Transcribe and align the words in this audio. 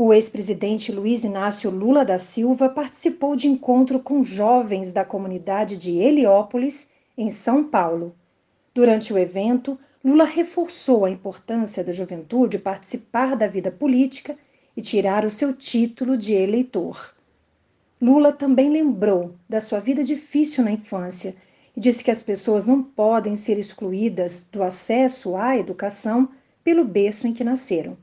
O 0.00 0.14
ex-presidente 0.14 0.92
Luiz 0.92 1.24
Inácio 1.24 1.72
Lula 1.72 2.04
da 2.04 2.20
Silva 2.20 2.68
participou 2.68 3.34
de 3.34 3.48
encontro 3.48 3.98
com 3.98 4.22
jovens 4.22 4.92
da 4.92 5.04
comunidade 5.04 5.76
de 5.76 5.96
Heliópolis, 5.96 6.86
em 7.16 7.28
São 7.28 7.64
Paulo. 7.64 8.14
Durante 8.72 9.12
o 9.12 9.18
evento, 9.18 9.76
Lula 10.04 10.22
reforçou 10.22 11.04
a 11.04 11.10
importância 11.10 11.82
da 11.82 11.92
juventude 11.92 12.60
participar 12.60 13.34
da 13.34 13.48
vida 13.48 13.72
política 13.72 14.38
e 14.76 14.80
tirar 14.80 15.24
o 15.24 15.30
seu 15.30 15.52
título 15.52 16.16
de 16.16 16.32
eleitor. 16.32 17.12
Lula 18.00 18.32
também 18.32 18.70
lembrou 18.70 19.34
da 19.48 19.60
sua 19.60 19.80
vida 19.80 20.04
difícil 20.04 20.62
na 20.62 20.70
infância 20.70 21.34
e 21.76 21.80
disse 21.80 22.04
que 22.04 22.12
as 22.12 22.22
pessoas 22.22 22.68
não 22.68 22.84
podem 22.84 23.34
ser 23.34 23.58
excluídas 23.58 24.44
do 24.44 24.62
acesso 24.62 25.34
à 25.34 25.56
educação 25.58 26.28
pelo 26.62 26.84
berço 26.84 27.26
em 27.26 27.32
que 27.32 27.42
nasceram. 27.42 27.98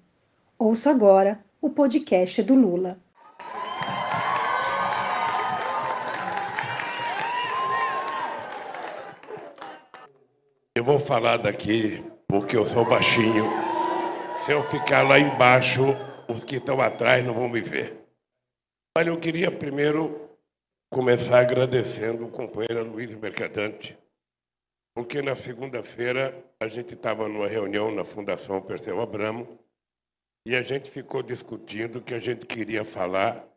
Ouça 0.59 0.91
agora 0.91 1.39
o 1.66 1.70
podcast 1.71 2.43
do 2.43 2.54
Lula. 2.54 3.00
Eu 10.75 10.84
vou 10.84 10.99
falar 10.99 11.38
daqui 11.38 12.05
porque 12.27 12.55
eu 12.55 12.66
sou 12.66 12.86
baixinho. 12.86 13.45
Se 14.41 14.52
eu 14.52 14.62
ficar 14.62 15.02
lá 15.02 15.17
embaixo, 15.17 15.81
os 16.30 16.44
que 16.44 16.58
estão 16.58 16.80
atrás 16.80 17.25
não 17.25 17.34
vão 17.34 17.49
me 17.49 17.62
ver. 17.62 18.00
Olha, 18.95 19.09
eu 19.09 19.20
queria 19.20 19.50
primeiro 19.50 20.30
começar 20.94 21.39
agradecendo 21.39 22.27
o 22.27 22.31
companheiro 22.31 22.88
Luiz 22.88 23.11
Mercadante, 23.16 23.97
porque 24.95 25.20
na 25.20 25.36
segunda-feira 25.36 26.45
a 26.59 26.67
gente 26.67 26.94
estava 26.94 27.27
numa 27.27 27.47
reunião 27.47 27.89
na 27.89 28.05
Fundação 28.05 28.61
Perseu 28.61 29.02
Abramo 29.02 29.64
e 30.45 30.55
a 30.55 30.62
gente 30.62 30.91
ficou 30.91 31.23
discutindo 31.23 32.02
que 32.02 32.13
a 32.13 32.20
gente 32.20 32.45
queria 32.45 32.86
falar 32.86 33.48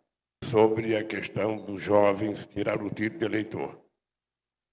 sobre 0.43 0.97
a 0.97 1.05
questão 1.05 1.59
dos 1.59 1.83
jovens 1.83 2.47
tirar 2.47 2.83
o 2.83 2.89
título 2.89 3.19
de 3.19 3.25
eleitor. 3.27 3.79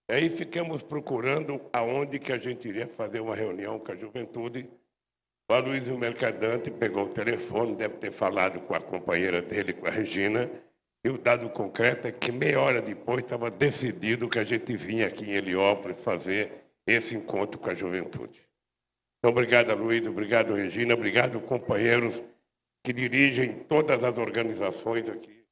Aí 0.09 0.29
ficamos 0.29 0.81
procurando 0.81 1.59
aonde 1.73 2.19
que 2.19 2.31
a 2.31 2.37
gente 2.37 2.67
iria 2.67 2.87
fazer 2.87 3.19
uma 3.19 3.35
reunião 3.35 3.79
com 3.79 3.91
a 3.91 3.95
juventude. 3.95 4.69
O 5.49 5.53
Aloysio 5.53 5.97
Mercadante 5.97 6.71
pegou 6.71 7.05
o 7.05 7.09
telefone, 7.09 7.75
deve 7.75 7.97
ter 7.97 8.11
falado 8.11 8.61
com 8.61 8.75
a 8.75 8.79
companheira 8.79 9.41
dele, 9.41 9.73
com 9.73 9.87
a 9.87 9.91
Regina, 9.91 10.49
e 11.03 11.09
o 11.09 11.17
dado 11.17 11.49
concreto 11.49 12.07
é 12.07 12.11
que 12.11 12.31
meia 12.31 12.59
hora 12.59 12.81
depois 12.81 13.23
estava 13.23 13.51
decidido 13.51 14.29
que 14.29 14.39
a 14.39 14.43
gente 14.43 14.75
vinha 14.75 15.07
aqui 15.07 15.25
em 15.25 15.33
Heliópolis 15.33 15.99
fazer 15.99 16.65
esse 16.87 17.15
encontro 17.15 17.59
com 17.59 17.69
a 17.69 17.75
juventude. 17.75 18.47
Então, 19.25 19.33
obrigado, 19.33 19.73
Luiz, 19.73 20.05
obrigado, 20.05 20.53
Regina, 20.53 20.93
obrigado, 20.93 21.41
companheiros 21.41 22.21
que 22.83 22.93
dirigem 22.93 23.63
todas 23.63 24.03
as 24.03 24.15
organizações 24.19 25.09
aqui 25.09 25.43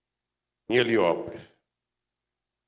em 0.69 0.77
Heliópolis. 0.77 1.41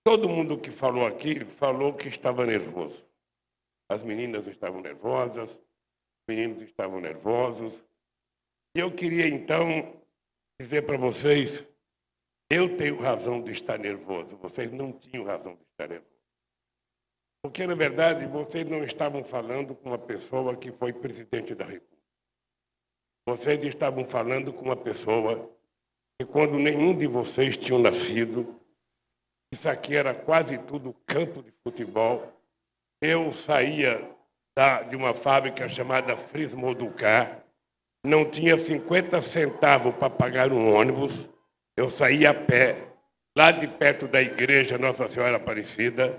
Todo 0.04 0.28
mundo 0.28 0.60
que 0.60 0.72
falou 0.72 1.06
aqui 1.06 1.46
falou 1.46 1.94
que 1.94 2.08
estava 2.08 2.44
nervoso. 2.44 3.06
As 3.88 4.02
meninas 4.02 4.48
estavam 4.48 4.82
nervosas, 4.82 5.52
os 5.52 6.24
meninos 6.28 6.64
estavam 6.64 7.00
nervosos. 7.00 7.80
E 8.76 8.80
eu 8.80 8.92
queria, 8.92 9.28
então, 9.28 10.02
dizer 10.60 10.88
para 10.88 10.98
vocês 10.98 11.64
eu 12.50 12.76
tenho 12.78 13.00
razão 13.00 13.44
de 13.44 13.52
estar 13.52 13.78
nervoso, 13.78 14.38
vocês 14.38 14.72
não 14.72 14.92
tinham 14.92 15.24
razão 15.24 15.54
de 15.54 15.62
estar 15.66 15.88
nervoso. 15.88 16.15
Porque, 17.46 17.68
na 17.68 17.76
verdade, 17.76 18.26
vocês 18.26 18.68
não 18.68 18.84
estavam 18.84 19.24
falando 19.24 19.76
com 19.76 19.90
uma 19.90 20.00
pessoa 20.00 20.56
que 20.56 20.72
foi 20.72 20.92
presidente 20.92 21.54
da 21.54 21.64
República. 21.64 21.96
Vocês 23.24 23.64
estavam 23.64 24.04
falando 24.04 24.52
com 24.52 24.66
uma 24.66 24.76
pessoa 24.76 25.48
que, 26.18 26.26
quando 26.26 26.58
nenhum 26.58 26.98
de 26.98 27.06
vocês 27.06 27.56
tinha 27.56 27.78
nascido, 27.78 28.60
isso 29.54 29.70
aqui 29.70 29.96
era 29.96 30.12
quase 30.12 30.58
tudo 30.58 30.92
campo 31.06 31.44
de 31.44 31.54
futebol. 31.64 32.34
Eu 33.00 33.32
saía 33.32 34.02
da, 34.58 34.82
de 34.82 34.96
uma 34.96 35.14
fábrica 35.14 35.70
chamada 35.70 36.18
Frismoducar, 36.18 37.46
não 38.04 38.28
tinha 38.28 38.58
50 38.58 39.22
centavos 39.22 39.94
para 39.94 40.10
pagar 40.10 40.52
um 40.52 40.74
ônibus 40.74 41.30
eu 41.78 41.92
saí 41.92 42.26
a 42.26 42.34
pé, 42.34 42.88
lá 43.38 43.52
de 43.52 43.68
perto 43.68 44.08
da 44.08 44.20
igreja 44.20 44.80
Nossa 44.80 45.08
Senhora 45.08 45.36
Aparecida. 45.36 46.18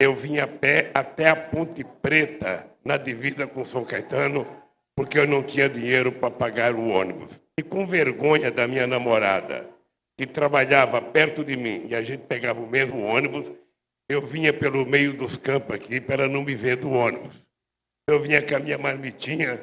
Eu 0.00 0.14
vim 0.14 0.38
a 0.38 0.46
pé 0.46 0.90
até 0.94 1.28
a 1.28 1.34
Ponte 1.34 1.82
Preta, 1.82 2.66
na 2.84 2.96
divisa 2.96 3.46
com 3.46 3.64
São 3.64 3.84
Caetano, 3.84 4.46
porque 4.94 5.18
eu 5.18 5.26
não 5.26 5.42
tinha 5.42 5.68
dinheiro 5.68 6.12
para 6.12 6.30
pagar 6.30 6.74
o 6.74 6.88
ônibus. 6.88 7.40
E 7.58 7.62
com 7.62 7.86
vergonha 7.86 8.50
da 8.50 8.68
minha 8.68 8.86
namorada, 8.86 9.68
que 10.16 10.24
trabalhava 10.26 11.02
perto 11.02 11.44
de 11.44 11.56
mim, 11.56 11.86
e 11.88 11.96
a 11.96 12.02
gente 12.02 12.20
pegava 12.20 12.60
o 12.60 12.68
mesmo 12.68 13.02
ônibus, 13.02 13.50
eu 14.08 14.22
vinha 14.22 14.52
pelo 14.52 14.86
meio 14.86 15.12
dos 15.12 15.36
campos 15.36 15.74
aqui 15.74 16.00
para 16.00 16.28
não 16.28 16.42
me 16.42 16.54
ver 16.54 16.76
do 16.76 16.90
ônibus. 16.90 17.44
Eu 18.08 18.20
vinha 18.20 18.40
com 18.40 18.56
a 18.56 18.58
minha 18.58 18.78
marmitinha, 18.78 19.60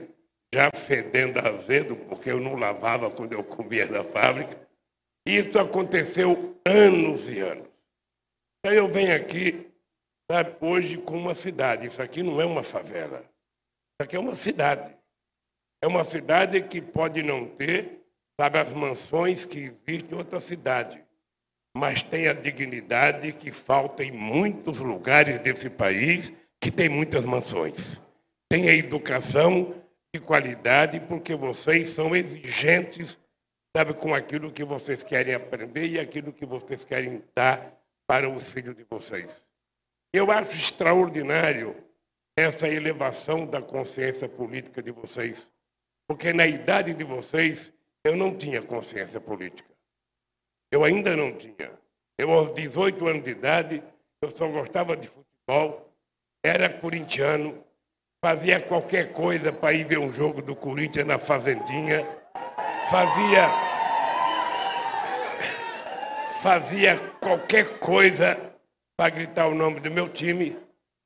já 0.54 0.70
fedendo 0.76 1.40
azedo, 1.40 1.96
porque 1.96 2.30
eu 2.30 2.40
não 2.40 2.56
lavava 2.56 3.10
quando 3.10 3.34
eu 3.34 3.44
comia 3.44 3.86
na 3.88 4.04
fábrica. 4.04 4.56
Isso 5.26 5.58
aconteceu 5.58 6.56
anos 6.64 7.28
e 7.28 7.40
anos. 7.40 7.68
Então 8.60 8.74
eu 8.78 8.88
venho 8.88 9.16
aqui, 9.16 9.68
sabe, 10.30 10.56
hoje 10.62 10.98
com 10.98 11.18
uma 11.18 11.36
cidade. 11.36 11.88
Isso 11.88 12.02
aqui 12.02 12.24
não 12.24 12.40
é 12.42 12.46
uma 12.46 12.64
favela. 12.64 13.20
Isso 13.20 14.02
aqui 14.02 14.16
é 14.16 14.20
uma 14.20 14.36
cidade. 14.36 14.96
É 15.82 15.88
uma 15.88 16.04
cidade 16.04 16.62
que 16.62 16.82
pode 16.82 17.22
não 17.22 17.46
ter, 17.46 18.06
sabe, 18.40 18.58
as 18.58 18.72
mansões 18.72 19.46
que 19.46 19.74
existem 19.88 20.12
em 20.12 20.18
outra 20.18 20.40
cidade. 20.40 21.04
Mas 21.78 22.02
tem 22.02 22.28
a 22.28 22.34
dignidade 22.34 23.34
que 23.34 23.52
falta 23.52 24.04
em 24.04 24.12
muitos 24.12 24.80
lugares 24.80 25.40
desse 25.40 25.70
país, 25.70 26.32
que 26.60 26.72
tem 26.72 26.90
muitas 26.90 27.26
mansões. 27.26 28.02
Tem 28.50 28.70
a 28.70 28.74
educação 28.74 29.76
de 30.14 30.22
qualidade, 30.22 31.00
porque 31.02 31.36
vocês 31.36 31.90
são 31.90 32.16
exigentes 32.16 33.18
sabe, 33.76 33.94
com 33.94 34.16
aquilo 34.16 34.54
que 34.54 34.64
vocês 34.64 35.04
querem 35.04 35.34
aprender 35.34 35.86
e 35.86 36.00
aquilo 36.00 36.32
que 36.32 36.46
vocês 36.46 36.86
querem 36.86 37.22
dar 37.36 37.78
para 38.08 38.30
os 38.30 38.50
filhos 38.50 38.74
de 38.74 38.86
vocês. 38.90 39.44
Eu 40.16 40.32
acho 40.32 40.52
extraordinário 40.52 41.76
essa 42.38 42.70
elevação 42.70 43.46
da 43.46 43.62
consciência 43.62 44.30
política 44.30 44.82
de 44.82 44.90
vocês, 44.90 45.52
porque 46.08 46.32
na 46.32 46.48
idade 46.48 46.94
de 46.94 47.04
vocês 47.04 47.74
eu 48.02 48.16
não 48.16 48.34
tinha 48.34 48.62
consciência 48.62 49.20
política. 49.20 49.70
Eu 50.72 50.86
ainda 50.86 51.18
não 51.18 51.34
tinha. 51.34 51.70
Eu, 52.18 52.32
aos 52.32 52.54
18 52.54 53.06
anos 53.06 53.24
de 53.26 53.32
idade, 53.32 53.84
eu 54.22 54.32
só 54.32 54.48
gostava 54.48 54.96
de 54.96 55.10
futebol, 55.10 55.94
era 56.42 56.70
corintiano, 56.70 57.62
fazia 58.24 58.62
qualquer 58.62 59.12
coisa 59.12 59.52
para 59.52 59.74
ir 59.74 59.84
ver 59.84 60.00
um 60.00 60.14
jogo 60.14 60.42
do 60.42 60.56
Corinthians 60.56 61.06
na 61.06 61.20
Fazendinha, 61.20 62.08
fazia 62.90 63.50
fazia 66.42 66.98
qualquer 67.20 67.80
coisa 67.80 68.55
para 68.98 69.10
gritar 69.10 69.48
o 69.48 69.56
nome 69.56 69.80
do 69.80 69.92
meu 69.92 70.10
time. 70.10 70.58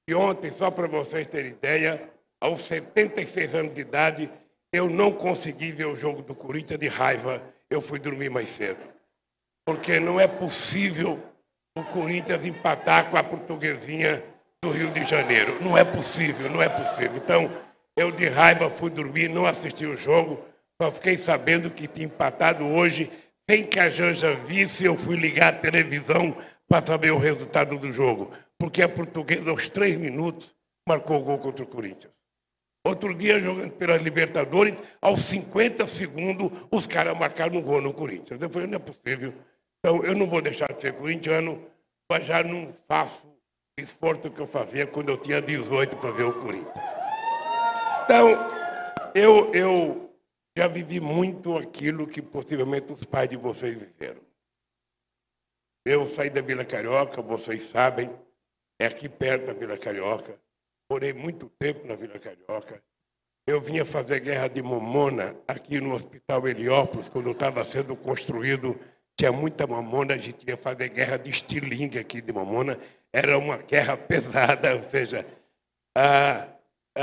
E 0.07 0.13
ontem, 0.13 0.51
só 0.51 0.71
para 0.71 0.87
vocês 0.87 1.27
terem 1.27 1.51
ideia, 1.51 2.09
aos 2.39 2.61
76 2.63 3.55
anos 3.55 3.73
de 3.73 3.81
idade, 3.81 4.31
eu 4.73 4.89
não 4.89 5.11
consegui 5.11 5.71
ver 5.71 5.85
o 5.85 5.95
jogo 5.95 6.21
do 6.21 6.35
Corinthians 6.35 6.79
de 6.79 6.87
raiva. 6.87 7.41
Eu 7.69 7.81
fui 7.81 7.99
dormir 7.99 8.29
mais 8.29 8.49
cedo. 8.49 8.79
Porque 9.65 9.99
não 9.99 10.19
é 10.19 10.27
possível 10.27 11.19
o 11.77 11.83
Corinthians 11.83 12.45
empatar 12.45 13.09
com 13.09 13.17
a 13.17 13.23
portuguesinha 13.23 14.23
do 14.63 14.71
Rio 14.71 14.91
de 14.91 15.03
Janeiro. 15.03 15.61
Não 15.61 15.77
é 15.77 15.83
possível, 15.83 16.49
não 16.49 16.61
é 16.61 16.69
possível. 16.69 17.17
Então, 17.17 17.51
eu 17.95 18.11
de 18.11 18.27
raiva 18.27 18.69
fui 18.69 18.89
dormir, 18.89 19.29
não 19.29 19.45
assisti 19.45 19.85
o 19.85 19.97
jogo, 19.97 20.43
só 20.81 20.91
fiquei 20.91 21.17
sabendo 21.17 21.69
que 21.69 21.87
tinha 21.87 22.05
empatado 22.05 22.65
hoje 22.65 23.11
sem 23.49 23.65
que 23.65 23.79
a 23.79 23.89
Janja 23.89 24.35
visse, 24.35 24.85
eu 24.85 24.95
fui 24.95 25.15
ligar 25.15 25.53
a 25.53 25.57
televisão 25.57 26.37
para 26.69 26.85
saber 26.85 27.11
o 27.11 27.17
resultado 27.17 27.77
do 27.77 27.91
jogo. 27.91 28.31
Porque 28.57 28.83
a 28.83 28.87
portuguesa, 28.87 29.49
aos 29.49 29.67
três 29.67 29.97
minutos, 29.97 30.55
marcou 30.87 31.19
o 31.19 31.23
gol 31.23 31.39
contra 31.39 31.63
o 31.63 31.67
Corinthians. 31.67 32.13
Outro 32.85 33.13
dia, 33.13 33.41
jogando 33.41 33.71
pelas 33.71 34.01
Libertadores, 34.01 34.79
aos 35.01 35.21
50 35.21 35.85
segundos, 35.87 36.51
os 36.71 36.87
caras 36.87 37.17
marcaram 37.17 37.57
um 37.57 37.61
gol 37.61 37.81
no 37.81 37.93
Corinthians. 37.93 38.41
Eu 38.41 38.49
falei, 38.49 38.67
não 38.67 38.75
é 38.75 38.79
possível. 38.79 39.33
Então, 39.79 40.03
eu 40.03 40.15
não 40.15 40.27
vou 40.27 40.41
deixar 40.41 40.71
de 40.71 40.79
ser 40.79 40.93
corintiano, 40.93 41.61
mas 42.09 42.25
já 42.25 42.43
não 42.43 42.71
faço 42.87 43.27
o 43.27 43.81
esforço 43.81 44.29
que 44.29 44.39
eu 44.39 44.45
fazia 44.45 44.85
quando 44.85 45.09
eu 45.09 45.17
tinha 45.17 45.41
18 45.41 45.97
para 45.97 46.11
ver 46.11 46.23
o 46.23 46.33
Corinthians. 46.33 46.73
Então, 48.03 48.29
eu, 49.13 49.53
eu 49.53 50.09
já 50.57 50.67
vivi 50.67 50.99
muito 50.99 51.57
aquilo 51.57 52.07
que 52.07 52.21
possivelmente 52.21 52.91
os 52.93 53.03
pais 53.03 53.29
de 53.29 53.37
vocês 53.37 53.77
viveram. 53.77 54.28
Eu 55.85 56.05
saí 56.05 56.29
da 56.29 56.41
Vila 56.41 56.65
Carioca, 56.65 57.21
vocês 57.21 57.63
sabem, 57.63 58.09
é 58.79 58.85
aqui 58.85 59.07
perto 59.07 59.47
da 59.47 59.53
Vila 59.53 59.77
Carioca. 59.77 60.37
Morei 60.91 61.13
muito 61.13 61.49
tempo 61.57 61.87
na 61.87 61.95
Vila 61.95 62.19
Carioca. 62.19 62.81
eu 63.47 63.61
vinha 63.61 63.85
fazer 63.85 64.19
guerra 64.19 64.47
de 64.47 64.61
mamona 64.61 65.35
aqui 65.47 65.79
no 65.79 65.93
Hospital 65.93 66.47
Heliópolis, 66.47 67.09
quando 67.09 67.31
estava 67.31 67.63
sendo 67.63 67.95
construído, 67.95 68.79
tinha 69.17 69.31
muita 69.31 69.65
mamona, 69.65 70.13
a 70.13 70.17
gente 70.17 70.47
ia 70.47 70.57
fazer 70.57 70.89
guerra 70.89 71.17
de 71.17 71.29
estilingue 71.29 71.97
aqui 71.97 72.21
de 72.21 72.31
mamona, 72.31 72.79
era 73.11 73.37
uma 73.37 73.57
guerra 73.57 73.97
pesada, 73.97 74.75
ou 74.77 74.83
seja, 74.83 75.25
ah, 75.97 76.47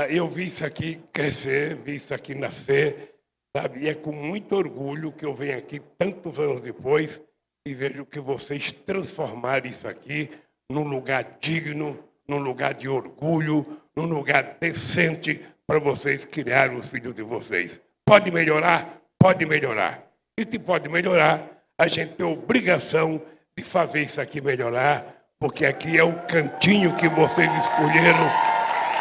eu 0.09 0.27
vi 0.27 0.47
isso 0.47 0.65
aqui 0.65 1.01
crescer, 1.11 1.75
vi 1.75 1.95
isso 1.95 2.13
aqui 2.13 2.33
nascer, 2.33 3.15
sabe? 3.55 3.81
E 3.81 3.89
é 3.89 3.93
com 3.93 4.11
muito 4.11 4.55
orgulho 4.55 5.11
que 5.11 5.25
eu 5.25 5.33
venho 5.33 5.57
aqui, 5.57 5.79
tantos 5.97 6.39
anos 6.39 6.61
depois, 6.61 7.19
e 7.67 7.73
vejo 7.73 8.05
que 8.05 8.19
vocês 8.19 8.71
transformaram 8.71 9.69
isso 9.69 9.87
aqui 9.87 10.29
num 10.71 10.87
lugar 10.87 11.37
digno, 11.41 12.01
num 12.25 12.37
lugar 12.37 12.73
de 12.73 12.87
orgulho, 12.87 13.81
num 13.93 14.05
lugar 14.05 14.57
decente 14.59 15.41
para 15.65 15.77
vocês 15.77 16.23
criarem 16.23 16.77
os 16.77 16.87
filhos 16.87 17.13
de 17.13 17.21
vocês. 17.23 17.81
Pode 18.05 18.31
melhorar? 18.31 19.01
Pode 19.19 19.45
melhorar. 19.45 20.09
E 20.37 20.43
se 20.49 20.57
pode 20.57 20.87
melhorar, 20.87 21.61
a 21.77 21.87
gente 21.87 22.13
tem 22.13 22.25
obrigação 22.25 23.21
de 23.57 23.65
fazer 23.65 24.03
isso 24.03 24.21
aqui 24.21 24.39
melhorar, 24.39 25.25
porque 25.37 25.65
aqui 25.65 25.97
é 25.97 26.03
o 26.03 26.25
cantinho 26.25 26.95
que 26.95 27.09
vocês 27.09 27.49
escolheram 27.53 28.29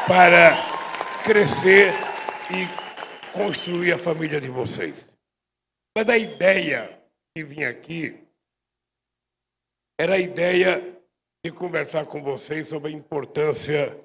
para 0.08 0.56
crescer 1.22 1.92
e 2.50 2.66
construir 3.32 3.92
a 3.92 3.98
família 3.98 4.40
de 4.40 4.48
vocês. 4.48 5.06
Mas 5.96 6.08
a 6.08 6.18
ideia 6.18 6.98
que 7.34 7.44
vim 7.44 7.62
aqui 7.62 8.25
era 9.98 10.14
a 10.14 10.18
ideia 10.18 10.96
de 11.44 11.50
conversar 11.50 12.06
com 12.06 12.22
vocês 12.22 12.68
sobre 12.68 12.92
a 12.92 12.94
importância 12.94 14.00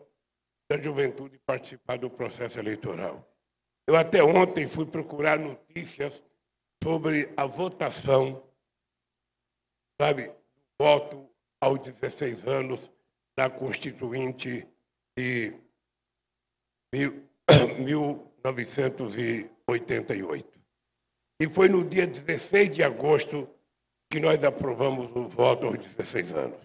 da 0.69 0.77
juventude 0.77 1.37
participar 1.39 1.97
do 1.97 2.09
processo 2.09 2.59
eleitoral. 2.59 3.27
Eu 3.85 3.97
até 3.97 4.23
ontem 4.23 4.65
fui 4.67 4.85
procurar 4.85 5.37
notícias 5.37 6.23
sobre 6.81 7.33
a 7.35 7.45
votação, 7.45 8.41
sabe, 9.99 10.31
voto 10.79 11.29
aos 11.59 11.79
16 11.79 12.47
anos 12.47 12.89
da 13.37 13.49
Constituinte 13.49 14.65
de 15.17 15.53
1988. 17.79 20.51
E 21.41 21.49
foi 21.49 21.67
no 21.67 21.83
dia 21.83 22.05
16 22.05 22.69
de 22.69 22.83
agosto 22.83 23.49
que 24.11 24.19
nós 24.19 24.43
aprovamos 24.43 25.09
o 25.15 25.23
voto 25.23 25.67
aos 25.67 25.77
16 25.77 26.33
anos. 26.33 26.59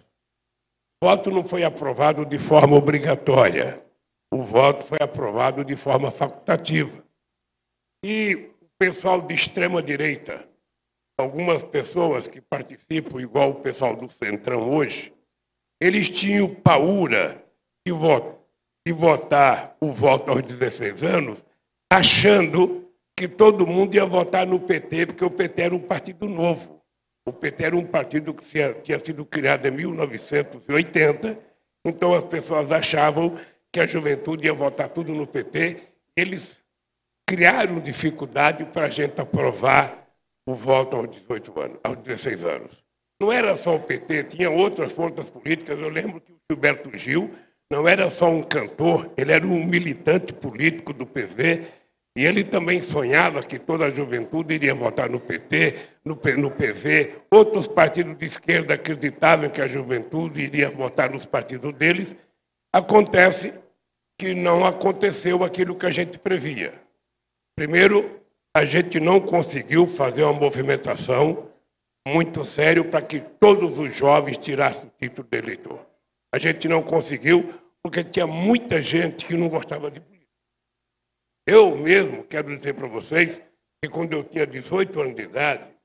O 1.00 1.06
voto 1.06 1.31
não 1.31 1.46
foi 1.46 1.62
aprovado 1.62 2.26
de 2.26 2.38
forma 2.38 2.76
obrigatória. 2.76 3.81
O 4.34 4.43
voto 4.43 4.84
foi 4.84 4.98
aprovado 5.00 5.64
de 5.64 5.76
forma 5.76 6.10
facultativa. 6.10 7.04
E 8.04 8.50
o 8.60 8.69
pessoal 8.76 9.22
de 9.22 9.32
extrema 9.32 9.81
direita, 9.81 10.44
algumas 11.16 11.62
pessoas 11.62 12.26
que 12.26 12.40
participam, 12.40 13.20
igual 13.20 13.50
o 13.50 13.60
pessoal 13.60 13.94
do 13.94 14.10
Centrão 14.10 14.69
hoje, 14.75 15.14
eles 15.81 16.10
tinham 16.10 16.52
paura 16.52 17.44
de, 17.87 17.92
de 18.84 18.92
votar 18.92 19.76
o 19.81 19.92
voto 19.92 20.32
aos 20.32 20.42
16 20.42 21.04
anos, 21.04 21.44
achando 21.92 22.90
que 23.16 23.28
todo 23.28 23.66
mundo 23.66 23.94
ia 23.94 24.04
votar 24.04 24.44
no 24.44 24.58
PT, 24.58 25.06
porque 25.06 25.25
o 25.25 25.31
PT 25.31 25.62
era 25.62 25.75
um 25.76 25.81
partido 25.81 26.28
novo. 26.28 26.75
O 27.26 27.32
PT 27.32 27.64
era 27.64 27.76
um 27.76 27.84
partido 27.84 28.32
que 28.32 28.46
tinha 28.82 28.99
sido 29.00 29.25
criado 29.25 29.67
em 29.67 29.73
1980, 29.73 31.37
então 31.84 32.14
as 32.14 32.23
pessoas 32.23 32.70
achavam 32.70 33.37
que 33.73 33.81
a 33.81 33.87
juventude 33.87 34.46
ia 34.46 34.55
votar 34.55 34.88
tudo 34.88 35.12
no 35.12 35.26
PT. 35.26 35.82
Eles 36.17 36.56
criaram 37.26 37.81
dificuldade 37.81 38.64
para 38.67 38.87
a 38.87 38.90
gente 38.90 39.20
aprovar 39.20 40.06
o 40.46 40.55
voto 40.55 40.96
aos 40.96 41.11
18 41.11 41.61
anos, 41.61 41.78
aos 41.82 41.96
16 41.96 42.44
anos. 42.44 42.84
Não 43.20 43.32
era 43.32 43.56
só 43.56 43.75
o 43.75 43.81
PT, 43.81 44.25
tinha 44.25 44.49
outras 44.49 44.93
forças 44.93 45.28
políticas. 45.28 45.81
Eu 45.81 45.88
lembro 45.88 46.20
que 46.20 46.32
o 46.32 46.37
Gilberto 46.49 46.96
Gil 46.96 47.34
não 47.69 47.88
era 47.88 48.08
só 48.08 48.31
um 48.31 48.43
cantor, 48.43 49.11
ele 49.17 49.32
era 49.32 49.44
um 49.44 49.67
militante 49.67 50.32
político 50.32 50.93
do 50.93 51.05
PV 51.05 51.67
e 52.16 52.24
ele 52.24 52.42
também 52.42 52.80
sonhava 52.80 53.42
que 53.42 53.58
toda 53.58 53.84
a 53.84 53.90
juventude 53.90 54.54
iria 54.54 54.74
votar 54.74 55.10
no 55.10 55.20
PT, 55.20 55.76
no, 56.02 56.18
no 56.38 56.50
PV. 56.50 57.14
Outros 57.30 57.68
partidos 57.68 58.16
de 58.16 58.24
esquerda 58.24 58.72
acreditavam 58.72 59.50
que 59.50 59.60
a 59.60 59.68
juventude 59.68 60.40
iria 60.40 60.70
votar 60.70 61.10
nos 61.10 61.26
partidos 61.26 61.74
deles. 61.74 62.16
Acontece 62.72 63.52
que 64.18 64.32
não 64.32 64.64
aconteceu 64.64 65.44
aquilo 65.44 65.74
que 65.74 65.84
a 65.84 65.90
gente 65.90 66.18
previa. 66.18 66.72
Primeiro, 67.54 68.18
a 68.56 68.64
gente 68.64 68.98
não 68.98 69.20
conseguiu 69.20 69.84
fazer 69.84 70.22
uma 70.22 70.32
movimentação 70.32 71.50
muito 72.08 72.46
séria 72.46 72.82
para 72.82 73.02
que 73.02 73.20
todos 73.20 73.78
os 73.78 73.94
jovens 73.94 74.38
tirassem 74.38 74.84
o 74.84 74.92
título 74.98 75.28
de 75.30 75.36
eleitor. 75.36 75.84
A 76.34 76.38
gente 76.38 76.66
não 76.66 76.82
conseguiu 76.82 77.52
porque 77.82 78.02
tinha 78.02 78.26
muita 78.26 78.80
gente 78.80 79.26
que 79.26 79.36
não 79.36 79.50
gostava 79.50 79.90
de 79.90 80.00
política. 80.00 80.15
Eu 81.46 81.76
mesmo 81.76 82.25
quero 82.25 82.56
dizer 82.56 82.75
para 82.75 82.88
vocês 82.88 83.38
que 83.81 83.88
quando 83.88 84.14
eu 84.14 84.25
tinha 84.25 84.46
18 84.46 85.00
anos 85.00 85.14
de 85.14 85.22
idade, 85.22 85.76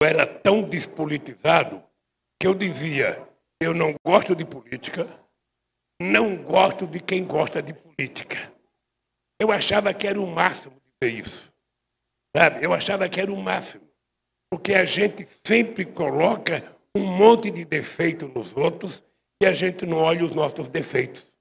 eu 0.00 0.08
era 0.08 0.26
tão 0.26 0.62
despolitizado 0.62 1.84
que 2.40 2.46
eu 2.46 2.54
dizia: 2.54 3.28
eu 3.60 3.74
não 3.74 3.94
gosto 4.02 4.34
de 4.34 4.46
política, 4.46 5.06
não 6.00 6.42
gosto 6.42 6.86
de 6.86 7.00
quem 7.00 7.24
gosta 7.24 7.62
de 7.62 7.74
política. 7.74 8.52
Eu 9.38 9.52
achava 9.52 9.92
que 9.92 10.06
era 10.06 10.20
o 10.20 10.26
máximo 10.26 10.80
dizer 11.00 11.18
isso. 11.18 11.52
Sabe? 12.34 12.64
Eu 12.64 12.72
achava 12.72 13.08
que 13.08 13.20
era 13.20 13.32
o 13.32 13.36
máximo. 13.36 13.86
Porque 14.50 14.74
a 14.74 14.84
gente 14.84 15.26
sempre 15.46 15.84
coloca 15.84 16.76
um 16.96 17.04
monte 17.04 17.50
de 17.50 17.64
defeito 17.64 18.28
nos 18.28 18.56
outros 18.56 19.04
e 19.42 19.46
a 19.46 19.52
gente 19.52 19.84
não 19.84 19.98
olha 19.98 20.24
os 20.24 20.34
nossos 20.34 20.68
defeitos. 20.68 21.33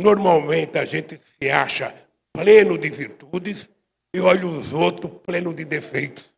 Normalmente 0.00 0.78
a 0.78 0.84
gente 0.84 1.18
se 1.18 1.50
acha 1.50 1.94
pleno 2.32 2.76
de 2.76 2.90
virtudes 2.90 3.68
e 4.14 4.20
olha 4.20 4.46
os 4.46 4.72
outros 4.72 5.12
pleno 5.24 5.54
de 5.54 5.64
defeitos. 5.64 6.32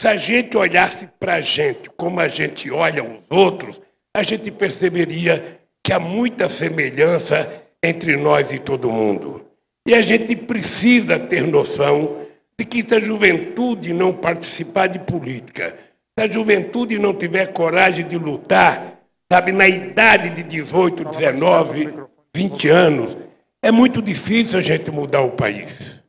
Se 0.00 0.08
a 0.08 0.16
gente 0.16 0.56
olhasse 0.56 1.08
para 1.18 1.34
a 1.34 1.40
gente 1.40 1.88
como 1.90 2.20
a 2.20 2.28
gente 2.28 2.70
olha 2.70 3.04
os 3.04 3.22
outros, 3.30 3.80
a 4.14 4.22
gente 4.22 4.50
perceberia 4.50 5.60
que 5.82 5.92
há 5.92 5.98
muita 5.98 6.48
semelhança 6.48 7.62
entre 7.82 8.16
nós 8.16 8.52
e 8.52 8.58
todo 8.58 8.90
mundo. 8.90 9.46
E 9.86 9.94
a 9.94 10.02
gente 10.02 10.36
precisa 10.36 11.18
ter 11.18 11.46
noção 11.46 12.26
de 12.58 12.64
que 12.64 12.86
se 12.86 12.94
a 12.94 13.00
juventude 13.00 13.92
não 13.92 14.12
participar 14.12 14.86
de 14.86 14.98
política, 14.98 15.76
se 16.16 16.24
a 16.24 16.30
juventude 16.30 16.98
não 16.98 17.14
tiver 17.14 17.52
coragem 17.52 18.06
de 18.06 18.16
lutar, 18.16 19.00
sabe, 19.32 19.50
na 19.50 19.66
idade 19.66 20.30
de 20.30 20.42
18, 20.42 21.04
19, 21.04 21.94
20 22.34 22.68
anos, 22.68 23.16
é 23.62 23.70
muito 23.70 24.00
difícil 24.00 24.58
a 24.58 24.62
gente 24.62 24.90
mudar 24.90 25.20
o 25.20 25.32
país. 25.32 26.00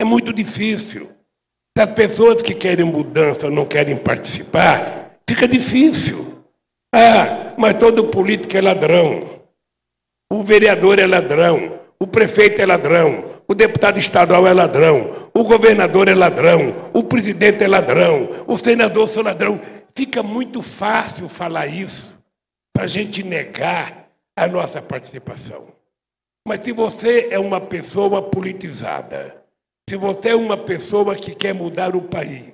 É 0.00 0.04
muito 0.04 0.32
difícil. 0.32 1.10
Se 1.76 1.82
as 1.82 1.92
pessoas 1.92 2.42
que 2.42 2.54
querem 2.54 2.84
mudança 2.84 3.48
não 3.50 3.64
querem 3.64 3.96
participar, 3.96 5.16
fica 5.28 5.48
difícil. 5.48 6.44
Ah, 6.94 7.54
mas 7.56 7.74
todo 7.78 8.08
político 8.08 8.56
é 8.56 8.60
ladrão. 8.60 9.40
O 10.30 10.42
vereador 10.42 10.98
é 10.98 11.06
ladrão. 11.06 11.80
O 11.98 12.06
prefeito 12.06 12.60
é 12.60 12.66
ladrão. 12.66 13.32
O 13.48 13.54
deputado 13.54 13.98
estadual 13.98 14.46
é 14.46 14.52
ladrão. 14.52 15.30
O 15.34 15.44
governador 15.44 16.08
é 16.08 16.14
ladrão. 16.14 16.90
O 16.92 17.02
presidente 17.02 17.64
é 17.64 17.68
ladrão. 17.68 18.44
O 18.46 18.56
senador 18.58 19.08
é 19.16 19.22
ladrão. 19.22 19.60
Fica 19.94 20.22
muito 20.22 20.62
fácil 20.62 21.28
falar 21.28 21.66
isso 21.66 22.18
para 22.74 22.84
a 22.84 22.86
gente 22.86 23.22
negar 23.22 24.01
a 24.36 24.46
nossa 24.46 24.80
participação. 24.80 25.68
Mas 26.46 26.64
se 26.64 26.72
você 26.72 27.28
é 27.30 27.38
uma 27.38 27.60
pessoa 27.60 28.22
politizada, 28.22 29.42
se 29.88 29.96
você 29.96 30.30
é 30.30 30.36
uma 30.36 30.56
pessoa 30.56 31.14
que 31.14 31.34
quer 31.34 31.54
mudar 31.54 31.94
o 31.94 32.02
país, 32.02 32.52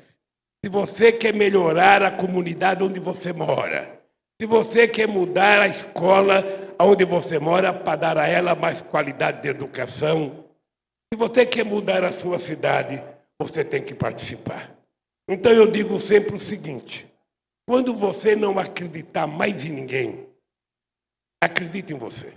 se 0.64 0.70
você 0.70 1.12
quer 1.12 1.32
melhorar 1.32 2.02
a 2.02 2.11
comunidade 2.11 2.82
onde 2.82 3.00
você 3.00 3.32
mora, 3.32 4.00
se 4.40 4.47
você 4.47 4.87
quer 4.87 5.08
mudar 5.08 5.61
a 5.61 5.68
escola 5.68 6.44
onde 6.78 7.04
você 7.04 7.38
mora 7.38 7.73
para 7.73 7.97
dar 7.97 8.18
a 8.18 8.28
ela 8.28 8.54
mais 8.54 8.82
qualidade 8.82 9.42
de 9.42 9.49
educação, 9.49 10.44
se 11.12 11.18
você 11.18 11.47
quer 11.47 11.64
mudar 11.64 12.04
a 12.04 12.12
sua 12.12 12.38
cidade, 12.38 13.02
você 13.38 13.64
tem 13.64 13.82
que 13.82 13.94
participar. 13.94 14.76
Então 15.28 15.52
eu 15.52 15.70
digo 15.70 15.99
sempre 15.99 16.37
o 16.37 16.40
seguinte: 16.40 17.06
quando 17.66 17.94
você 17.97 18.37
não 18.37 18.58
acreditar 18.58 19.26
mais 19.26 19.64
em 19.64 19.73
ninguém, 19.73 20.27
Acredite 21.40 21.92
em 21.92 21.99
você. 21.99 22.33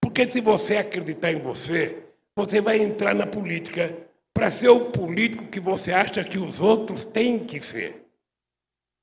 Porque 0.00 0.28
se 0.28 0.40
você 0.40 0.76
acreditar 0.76 1.32
em 1.32 1.40
você, 1.40 2.04
você 2.36 2.60
vai 2.60 2.78
entrar 2.78 3.14
na 3.14 3.26
política 3.26 3.94
para 4.32 4.50
ser 4.50 4.68
o 4.68 4.90
político 4.90 5.46
que 5.46 5.60
você 5.60 5.92
acha 5.92 6.22
que 6.22 6.38
os 6.38 6.60
outros 6.60 7.04
têm 7.04 7.44
que 7.44 7.60
ser. 7.60 8.06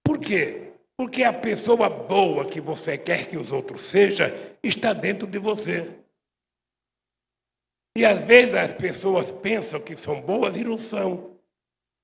Por 0.04 0.20
quê? 0.20 0.74
Porque 0.98 1.24
a 1.24 1.34
pessoa 1.34 1.90
boa 1.90 2.46
que 2.46 2.62
você 2.62 2.98
quer 2.98 3.28
que 3.28 3.38
os 3.38 3.52
outros 3.52 3.84
sejam 3.84 4.28
está 4.62 4.94
dentro 4.94 5.28
de 5.28 5.40
você. 5.40 5.90
E 7.96 8.06
às 8.06 8.24
vezes 8.24 8.56
as 8.56 8.74
pessoas 8.74 9.32
pensam 9.32 9.80
que 9.80 9.96
são 9.96 10.22
boas 10.22 10.58
e 10.58 10.64
não 10.64 10.78
são. 10.78 11.38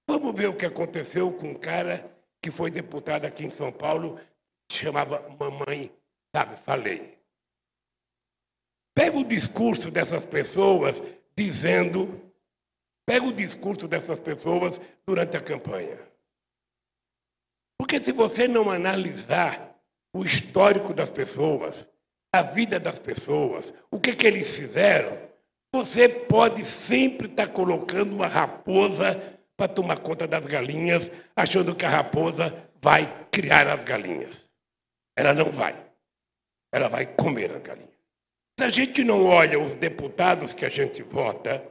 Vamos 0.07 0.33
ver 0.35 0.47
o 0.47 0.55
que 0.55 0.65
aconteceu 0.65 1.31
com 1.31 1.49
um 1.49 1.55
cara 1.55 2.11
que 2.41 2.49
foi 2.49 2.71
deputado 2.71 3.25
aqui 3.25 3.45
em 3.45 3.49
São 3.49 3.71
Paulo, 3.71 4.19
chamava 4.71 5.23
Mamãe, 5.39 5.91
sabe, 6.35 6.55
falei. 6.65 7.17
Pega 8.95 9.17
o 9.17 9.23
discurso 9.23 9.89
dessas 9.89 10.25
pessoas 10.25 11.01
dizendo, 11.35 12.21
pega 13.05 13.25
o 13.25 13.33
discurso 13.33 13.87
dessas 13.87 14.19
pessoas 14.19 14.79
durante 15.05 15.37
a 15.37 15.41
campanha. 15.41 15.97
Porque 17.77 17.99
se 18.03 18.11
você 18.11 18.47
não 18.47 18.69
analisar 18.69 19.73
o 20.13 20.25
histórico 20.25 20.93
das 20.93 21.09
pessoas, 21.09 21.85
a 22.33 22.41
vida 22.41 22.79
das 22.79 22.99
pessoas, 22.99 23.73
o 23.89 23.99
que, 23.99 24.15
que 24.15 24.27
eles 24.27 24.55
fizeram, 24.55 25.17
você 25.73 26.09
pode 26.09 26.65
sempre 26.65 27.27
estar 27.27 27.47
colocando 27.47 28.13
uma 28.13 28.27
raposa 28.27 29.39
para 29.55 29.67
tomar 29.71 29.97
conta 29.97 30.27
das 30.27 30.43
galinhas, 30.45 31.09
achando 31.35 31.75
que 31.75 31.85
a 31.85 31.89
raposa 31.89 32.55
vai 32.81 33.27
criar 33.31 33.67
as 33.67 33.83
galinhas. 33.83 34.47
Ela 35.15 35.33
não 35.33 35.51
vai. 35.51 35.88
Ela 36.71 36.87
vai 36.87 37.05
comer 37.05 37.51
as 37.51 37.61
galinhas. 37.61 37.89
Se 38.59 38.65
a 38.65 38.69
gente 38.69 39.03
não 39.03 39.25
olha 39.25 39.59
os 39.59 39.75
deputados 39.75 40.53
que 40.53 40.65
a 40.65 40.69
gente 40.69 41.01
vota, 41.01 41.63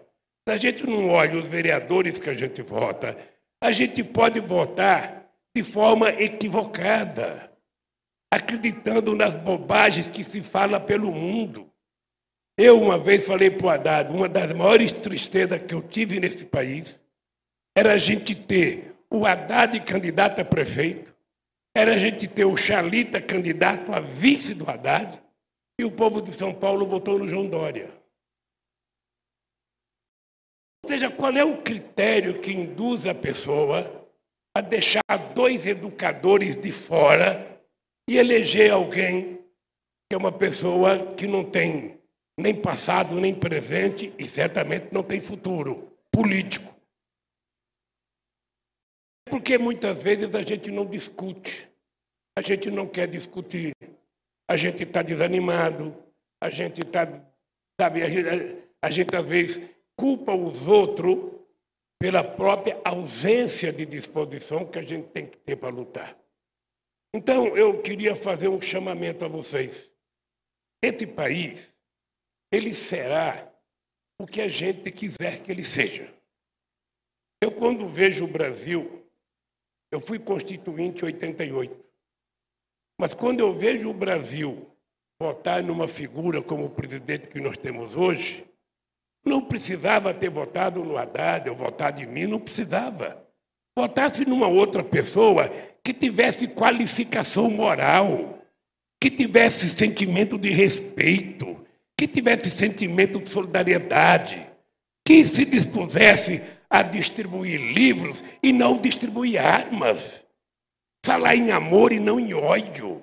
se 0.49 0.55
a 0.55 0.57
gente 0.57 0.87
não 0.87 1.11
olha 1.11 1.39
os 1.39 1.47
vereadores 1.47 2.19
que 2.19 2.31
a 2.31 2.35
gente 2.35 2.63
vota, 2.63 3.17
a 3.63 3.71
gente 3.71 4.03
pode 4.03 4.41
votar 4.41 5.31
de 5.55 5.63
forma 5.63 6.11
equivocada, 6.11 7.53
acreditando 8.33 9.15
nas 9.15 9.35
bobagens 9.35 10.07
que 10.07 10.25
se 10.25 10.41
fala 10.43 10.81
pelo 10.81 11.11
mundo. 11.13 11.71
Eu 12.57 12.81
uma 12.81 12.99
vez 12.99 13.27
falei 13.27 13.51
para 13.51 13.67
o 13.67 13.71
Haddad, 13.71 14.13
uma 14.13 14.29
das 14.29 14.53
maiores 14.53 14.91
tristezas 14.91 15.61
que 15.63 15.75
eu 15.75 15.83
tive 15.83 16.19
nesse 16.19 16.45
país 16.45 16.99
era 17.77 17.93
a 17.93 17.99
gente 17.99 18.35
ter 18.35 18.95
o 19.11 19.25
Haddad 19.25 19.79
candidato 19.81 20.41
a 20.41 20.45
prefeito, 20.45 21.15
era 21.77 21.95
a 21.95 21.99
gente 21.99 22.27
ter 22.27 22.45
o 22.45 22.57
Chalita 22.57 23.21
candidato 23.21 23.93
a 23.93 24.01
vice 24.01 24.55
do 24.55 24.69
Haddad, 24.69 25.23
e 25.81 25.85
o 25.85 25.93
povo 25.93 26.21
de 26.21 26.33
São 26.33 26.53
Paulo 26.53 26.87
votou 26.87 27.19
no 27.19 27.29
João 27.29 27.49
Dória. 27.49 27.89
Ou 30.85 30.89
seja, 30.89 31.11
qual 31.11 31.33
é 31.33 31.45
o 31.45 31.63
critério 31.63 32.41
que 32.41 32.53
induz 32.53 33.07
a 33.07 33.15
pessoa 33.15 34.09
a 34.57 34.61
deixar 34.61 35.03
dois 35.35 35.67
educadores 35.67 36.57
de 36.57 36.73
fora 36.73 37.63
e 38.09 38.17
eleger 38.17 38.73
alguém 38.73 39.39
que 40.11 40.15
é 40.15 40.17
uma 40.17 40.33
pessoa 40.33 41.15
que 41.15 41.27
não 41.27 41.45
tem 41.45 42.01
nem 42.41 42.55
passado, 42.55 43.21
nem 43.21 43.35
presente 43.35 44.13
e 44.19 44.27
certamente 44.27 44.89
não 44.91 45.03
tem 45.03 45.21
futuro 45.21 45.93
político? 46.11 46.75
Porque 49.29 49.59
muitas 49.59 50.03
vezes 50.03 50.35
a 50.35 50.43
gente 50.43 50.71
não 50.71 50.87
discute, 50.87 51.69
a 52.37 52.43
gente 52.43 52.71
não 52.71 52.87
quer 52.87 53.09
discutir, 53.09 53.73
a 54.49 54.57
gente 54.57 54.83
está 54.83 55.03
desanimado, 55.03 55.95
a 56.41 56.49
gente 56.51 56.81
está, 56.81 57.07
sabe, 57.81 58.03
a 58.03 58.09
gente, 58.09 58.63
a 58.83 58.91
gente 58.91 59.15
às 59.15 59.27
vezes 59.27 59.61
culpa 59.97 60.35
os 60.35 60.67
outros 60.67 61.39
pela 62.01 62.23
própria 62.23 62.81
ausência 62.85 63.73
de 63.73 63.85
disposição 63.85 64.65
que 64.65 64.79
a 64.79 64.83
gente 64.83 65.09
tem 65.09 65.27
que 65.27 65.37
ter 65.39 65.57
para 65.57 65.69
lutar. 65.69 66.17
Então, 67.13 67.57
eu 67.57 67.83
queria 67.83 68.15
fazer 68.15 68.49
um 68.49 68.61
chamamento 68.61 69.25
a 69.25 69.29
vocês. 69.29 69.91
Esse 70.83 71.07
país, 71.07 71.75
ele 72.53 72.75
será 72.75 73.53
o 74.21 74.27
que 74.27 74.41
a 74.41 74.49
gente 74.49 74.91
quiser 74.93 75.43
que 75.43 75.51
ele 75.51 75.65
seja. 75.65 76.13
Eu, 77.43 77.51
quando 77.51 77.89
vejo 77.89 78.25
o 78.25 78.29
Brasil, 78.29 78.98
eu 79.91 80.01
fui 80.01 80.19
constituinte 80.19 81.03
em 81.03 81.07
88. 81.07 81.85
Mas 83.01 83.15
quando 83.15 83.41
eu 83.41 83.55
vejo 83.55 83.91
o 83.91 83.95
Brasil 83.95 84.67
votar 85.21 85.63
numa 85.63 85.89
figura 85.89 86.43
como 86.43 86.65
o 86.65 86.71
presidente 86.71 87.29
que 87.29 87.41
nós 87.41 87.57
temos 87.57 87.97
hoje, 87.97 88.45
não 89.25 89.43
precisava 89.43 90.15
ter 90.15 90.31
votado 90.31 90.85
no 90.85 90.97
Haddad 90.97 91.49
ou 91.49 91.57
votado 91.57 92.01
em 92.03 92.07
mim, 92.07 92.27
não 92.27 92.41
precisava. 92.41 93.25
Votasse 93.77 94.25
numa 94.25 94.49
outra 94.49 94.83
pessoa 94.83 95.49
que 95.85 95.93
tivesse 95.93 96.49
qualificação 96.49 97.51
moral, 97.51 98.43
que 99.01 99.11
tivesse 99.11 99.69
sentimento 99.71 100.37
de 100.37 100.51
respeito, 100.51 101.65
que 101.97 102.09
tivesse 102.09 102.51
sentimento 102.51 103.21
de 103.21 103.31
solidariedade, 103.31 104.45
que 105.05 105.25
se 105.25 105.45
dispusesse 105.45 106.43
a 106.71 106.83
distribuir 106.83 107.61
livros 107.61 108.23
e 108.43 108.53
não 108.53 108.77
distribuir 108.77 109.41
armas. 109.41 110.25
Falar 111.05 111.37
em 111.37 111.51
amor 111.51 111.93
e 111.93 112.01
não 112.01 112.21
em 112.21 112.35
ódio. 112.35 113.03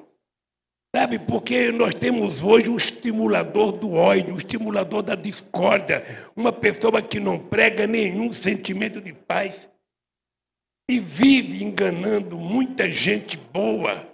Sabe, 0.95 1.19
porque 1.19 1.72
nós 1.74 1.93
temos 1.93 2.41
hoje 2.41 2.69
um 2.69 2.77
estimulador 2.77 3.74
do 3.74 3.93
ódio, 3.93 4.34
um 4.34 4.38
estimulador 4.38 5.01
da 5.03 5.13
discórdia, 5.13 6.05
uma 6.36 6.53
pessoa 6.53 7.01
que 7.01 7.19
não 7.19 7.38
prega 7.38 7.86
nenhum 7.86 8.31
sentimento 8.31 9.01
de 9.01 9.12
paz 9.12 9.67
e 10.89 11.00
vive 11.00 11.63
enganando 11.63 12.38
muita 12.38 12.89
gente 12.89 13.38
boa, 13.38 14.07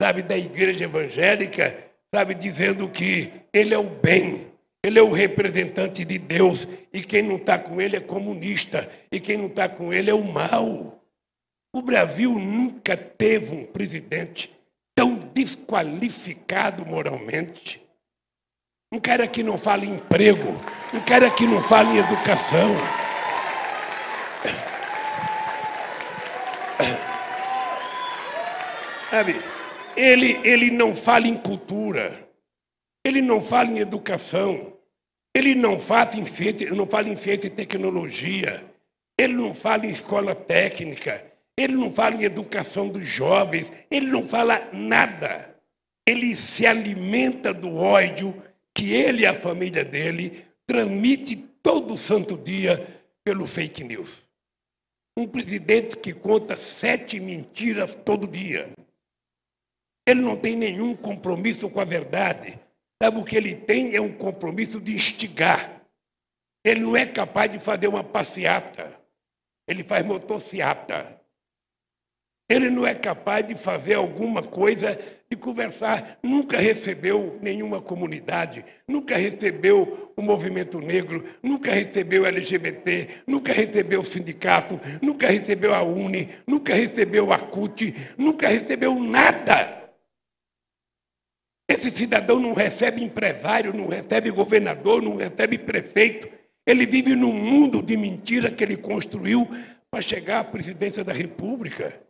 sabe, 0.00 0.20
da 0.20 0.36
igreja 0.36 0.84
evangélica, 0.84 1.82
sabe, 2.14 2.34
dizendo 2.34 2.88
que 2.88 3.32
ele 3.52 3.72
é 3.72 3.78
o 3.78 3.84
bem, 3.84 4.47
ele 4.84 4.98
é 4.98 5.02
o 5.02 5.10
representante 5.10 6.04
de 6.04 6.18
Deus 6.18 6.68
e 6.92 7.02
quem 7.02 7.22
não 7.22 7.36
está 7.36 7.58
com 7.58 7.80
ele 7.80 7.96
é 7.96 8.00
comunista 8.00 8.88
e 9.10 9.18
quem 9.18 9.36
não 9.36 9.46
está 9.46 9.68
com 9.68 9.92
ele 9.92 10.10
é 10.10 10.14
o 10.14 10.24
mal. 10.24 11.02
O 11.74 11.82
Brasil 11.82 12.32
nunca 12.38 12.96
teve 12.96 13.54
um 13.54 13.66
presidente 13.66 14.50
tão 14.94 15.16
desqualificado 15.34 16.86
moralmente. 16.86 17.82
Um 18.92 19.00
cara 19.00 19.26
que 19.26 19.42
não 19.42 19.58
fala 19.58 19.84
em 19.84 19.94
emprego, 19.94 20.56
um 20.94 21.00
cara 21.00 21.30
que 21.30 21.46
não 21.46 21.60
fala 21.60 21.90
em 21.90 21.98
educação. 21.98 22.74
Sabe, 29.10 29.38
ele, 29.96 30.40
ele 30.44 30.70
não 30.70 30.94
fala 30.94 31.26
em 31.26 31.36
cultura. 31.36 32.27
Ele 33.08 33.22
não 33.22 33.40
fala 33.40 33.70
em 33.70 33.78
educação, 33.78 34.74
ele 35.34 35.54
não 35.54 35.80
fala 35.80 36.14
em 36.14 36.26
ciência, 36.26 36.68
não 36.74 36.86
fala 36.86 37.08
em 37.08 37.16
ciência 37.16 37.46
e 37.46 37.50
tecnologia, 37.50 38.62
ele 39.18 39.32
não 39.32 39.54
fala 39.54 39.86
em 39.86 39.90
escola 39.90 40.34
técnica, 40.34 41.24
ele 41.56 41.72
não 41.72 41.90
fala 41.90 42.16
em 42.16 42.24
educação 42.24 42.86
dos 42.86 43.06
jovens, 43.06 43.72
ele 43.90 44.08
não 44.08 44.22
fala 44.22 44.68
nada. 44.74 45.56
Ele 46.06 46.36
se 46.36 46.66
alimenta 46.66 47.54
do 47.54 47.76
ódio 47.76 48.42
que 48.74 48.92
ele 48.92 49.22
e 49.22 49.26
a 49.26 49.32
família 49.32 49.86
dele 49.86 50.44
transmite 50.66 51.34
todo 51.62 51.96
santo 51.96 52.36
dia 52.36 52.86
pelo 53.24 53.46
fake 53.46 53.84
news. 53.84 54.22
Um 55.16 55.26
presidente 55.26 55.96
que 55.96 56.12
conta 56.12 56.58
sete 56.58 57.18
mentiras 57.18 57.94
todo 57.94 58.28
dia. 58.28 58.68
Ele 60.06 60.20
não 60.20 60.36
tem 60.36 60.54
nenhum 60.54 60.94
compromisso 60.94 61.70
com 61.70 61.80
a 61.80 61.86
verdade. 61.86 62.67
Sabe 63.02 63.18
o 63.18 63.24
que 63.24 63.36
ele 63.36 63.54
tem? 63.54 63.94
É 63.94 64.00
um 64.00 64.12
compromisso 64.12 64.80
de 64.80 64.94
instigar. 64.94 65.82
Ele 66.64 66.80
não 66.80 66.96
é 66.96 67.06
capaz 67.06 67.50
de 67.50 67.58
fazer 67.58 67.86
uma 67.86 68.02
passeata. 68.02 68.98
Ele 69.68 69.84
faz 69.84 70.04
motociata. 70.04 71.18
Ele 72.48 72.70
não 72.70 72.86
é 72.86 72.94
capaz 72.94 73.46
de 73.46 73.54
fazer 73.54 73.94
alguma 73.94 74.42
coisa, 74.42 74.98
de 75.30 75.36
conversar. 75.36 76.18
Nunca 76.22 76.56
recebeu 76.56 77.38
nenhuma 77.42 77.80
comunidade, 77.80 78.64
nunca 78.86 79.16
recebeu 79.16 80.12
o 80.16 80.22
movimento 80.22 80.80
negro, 80.80 81.22
nunca 81.42 81.70
recebeu 81.70 82.24
LGBT, 82.24 83.22
nunca 83.26 83.52
recebeu 83.52 84.00
o 84.00 84.04
sindicato, 84.04 84.80
nunca 85.02 85.26
recebeu 85.28 85.74
a 85.74 85.82
UNE, 85.82 86.30
nunca 86.46 86.74
recebeu 86.74 87.30
a 87.32 87.38
CUT, 87.38 87.94
nunca 88.16 88.48
recebeu 88.48 88.98
nada. 88.98 89.77
Esse 91.78 91.92
cidadão 91.92 92.40
não 92.40 92.54
recebe 92.54 93.04
empresário, 93.04 93.72
não 93.72 93.86
recebe 93.86 94.32
governador, 94.32 95.00
não 95.00 95.14
recebe 95.14 95.56
prefeito. 95.56 96.28
Ele 96.66 96.84
vive 96.84 97.14
num 97.14 97.32
mundo 97.32 97.80
de 97.80 97.96
mentira 97.96 98.50
que 98.50 98.64
ele 98.64 98.76
construiu 98.76 99.48
para 99.88 100.02
chegar 100.02 100.40
à 100.40 100.44
presidência 100.44 101.04
da 101.04 101.12
República. 101.12 102.02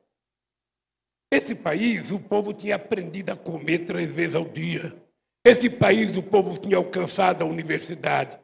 Esse 1.30 1.54
país, 1.54 2.10
o 2.10 2.18
povo 2.18 2.54
tinha 2.54 2.76
aprendido 2.76 3.30
a 3.30 3.36
comer 3.36 3.80
três 3.80 4.10
vezes 4.10 4.34
ao 4.34 4.46
dia. 4.46 4.96
Esse 5.44 5.68
país, 5.68 6.16
o 6.16 6.22
povo 6.22 6.56
tinha 6.56 6.78
alcançado 6.78 7.42
a 7.42 7.46
universidade. 7.46 8.38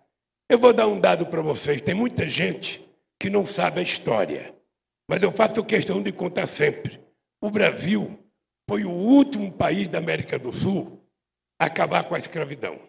Eu 0.47 0.59
vou 0.59 0.75
dar 0.75 0.87
um 0.87 1.01
dado 1.01 1.25
para 1.25 1.41
vocês: 1.41 1.81
tem 1.81 1.95
muita 1.95 2.29
gente 2.29 2.87
que 3.19 3.31
não 3.31 3.47
sabe 3.47 3.81
a 3.81 3.83
história, 3.83 4.55
mas 5.09 5.23
eu 5.23 5.33
faço 5.33 5.65
questão 5.65 6.03
de 6.03 6.13
contar 6.13 6.47
sempre. 6.47 7.01
O 7.43 7.51
Brasil 7.51 8.19
foi 8.69 8.85
o 8.85 8.91
último 8.91 9.51
país 9.51 9.89
da 9.89 9.97
América 9.97 10.39
do 10.39 10.53
Sul 10.53 11.01
acabar 11.59 12.09
com 12.09 12.15
a 12.15 12.19
escravidão. 12.19 12.81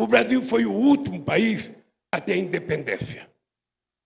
O 0.00 0.06
Brasil 0.06 0.42
foi 0.48 0.64
o 0.64 0.72
último 0.72 1.22
país 1.22 1.70
a 2.12 2.20
ter 2.20 2.36
independência. 2.36 3.30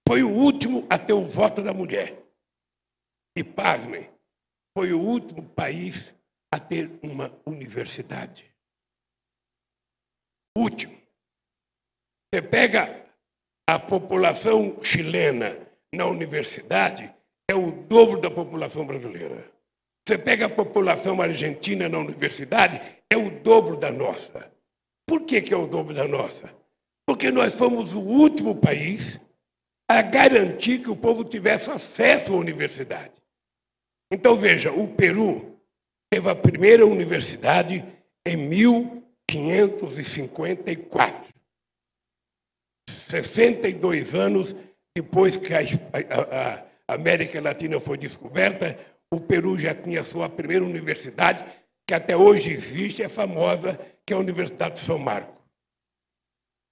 Foi 0.06 0.22
o 0.22 0.30
último 0.30 0.86
a 0.90 0.98
ter 0.98 1.12
o 1.12 1.24
voto 1.24 1.62
da 1.62 1.72
mulher. 1.72 2.22
E, 3.36 3.42
pasmem, 3.42 4.10
foi 4.76 4.92
o 4.92 5.00
último 5.00 5.48
país 5.50 6.12
a 6.52 6.58
ter 6.58 6.90
uma 7.02 7.32
universidade. 7.46 8.52
Último. 10.56 10.96
Você 12.32 12.42
pega 12.42 13.04
a 13.68 13.78
população 13.78 14.82
chilena 14.82 15.56
na 15.92 16.06
universidade, 16.06 17.14
é 17.48 17.54
o 17.54 17.70
dobro 17.70 18.20
da 18.20 18.30
população 18.30 18.84
brasileira. 18.86 19.53
Você 20.06 20.18
pega 20.18 20.44
a 20.46 20.50
população 20.50 21.23
argentina 21.23 21.88
na 21.88 21.99
universidade, 21.99 22.80
é 23.11 23.16
o 23.16 23.30
dobro 23.30 23.76
da 23.76 23.90
nossa. 23.90 24.52
Por 25.06 25.23
que, 25.23 25.40
que 25.40 25.54
é 25.54 25.56
o 25.56 25.66
dobro 25.66 25.94
da 25.94 26.06
nossa? 26.06 26.54
Porque 27.06 27.30
nós 27.30 27.54
fomos 27.54 27.94
o 27.94 28.00
último 28.00 28.54
país 28.54 29.18
a 29.88 30.02
garantir 30.02 30.80
que 30.80 30.90
o 30.90 30.96
povo 30.96 31.25
tivesse 31.25 31.70
acesso 31.70 32.32
à 32.32 32.37
universidade. 32.37 33.14
Então, 34.11 34.34
veja, 34.37 34.73
o 34.73 34.88
Peru 34.88 35.56
teve 36.11 36.28
a 36.28 36.34
primeira 36.34 36.84
universidade 36.87 37.84
em 38.26 38.37
1554. 38.37 41.32
62 43.08 44.14
anos 44.14 44.54
depois 44.96 45.37
que 45.37 45.54
a, 45.54 45.61
a, 45.61 46.64
a 46.88 46.94
América 46.94 47.40
Latina 47.40 47.78
foi 47.80 47.99
descoberta, 47.99 48.78
o 49.14 49.21
Peru 49.21 49.59
já 49.59 49.75
tinha 49.75 50.02
sua 50.02 50.28
primeira 50.28 50.64
universidade, 50.64 51.44
que 51.87 51.94
até 51.94 52.16
hoje 52.16 52.52
existe, 52.52 53.02
é 53.02 53.09
famosa, 53.09 53.78
que 54.04 54.12
é 54.12 54.16
a 54.16 54.21
Universidade 54.21 54.75
de 54.75 54.80
São 54.80 54.99
Marco. 54.99 55.42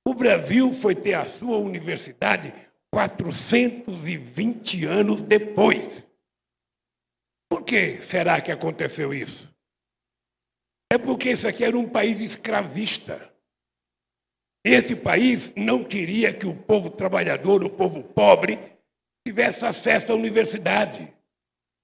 O 0.07 0.15
Brasil 0.15 0.73
foi 0.73 0.95
ter 0.95 1.15
a 1.15 1.27
sua 1.27 1.59
universidade 1.59 2.53
420 2.93 4.85
anos 4.85 5.23
depois. 5.23 6.05
Por 7.49 7.65
que 7.65 8.01
será 8.03 8.41
que 8.41 8.51
aconteceu 8.51 9.15
isso? 9.15 9.53
É 10.93 10.99
porque 10.99 11.31
isso 11.31 11.47
aqui 11.47 11.65
era 11.65 11.79
um 11.79 11.89
país 11.89 12.21
escravista. 12.21 13.33
Esse 14.65 14.97
país 14.97 15.53
não 15.57 15.85
queria 15.85 16.33
que 16.33 16.47
o 16.47 16.55
povo 16.55 16.91
trabalhador, 16.91 17.65
o 17.65 17.71
povo 17.71 18.03
pobre, 18.03 18.59
tivesse 19.27 19.65
acesso 19.65 20.13
à 20.13 20.15
universidade. 20.15 21.15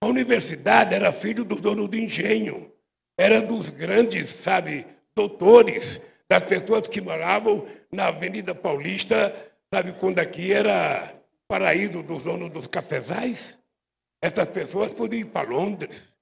A 0.00 0.06
universidade 0.06 0.94
era 0.94 1.12
filho 1.12 1.44
do 1.44 1.56
dono 1.56 1.88
do 1.88 1.96
engenho, 1.96 2.72
era 3.18 3.42
dos 3.42 3.68
grandes, 3.68 4.30
sabe, 4.30 4.86
doutores, 5.14 6.00
das 6.28 6.44
pessoas 6.44 6.86
que 6.86 7.00
moravam 7.00 7.66
na 7.90 8.08
Avenida 8.08 8.54
Paulista, 8.54 9.34
sabe, 9.72 9.92
quando 9.94 10.20
aqui 10.20 10.52
era 10.52 11.14
paraíso 11.48 12.02
dos 12.02 12.22
donos 12.22 12.50
dos 12.50 12.66
cafezais. 12.66 13.58
Essas 14.22 14.46
pessoas 14.48 14.92
podiam 14.92 15.20
ir 15.20 15.30
para 15.30 15.48
Londres, 15.48 16.12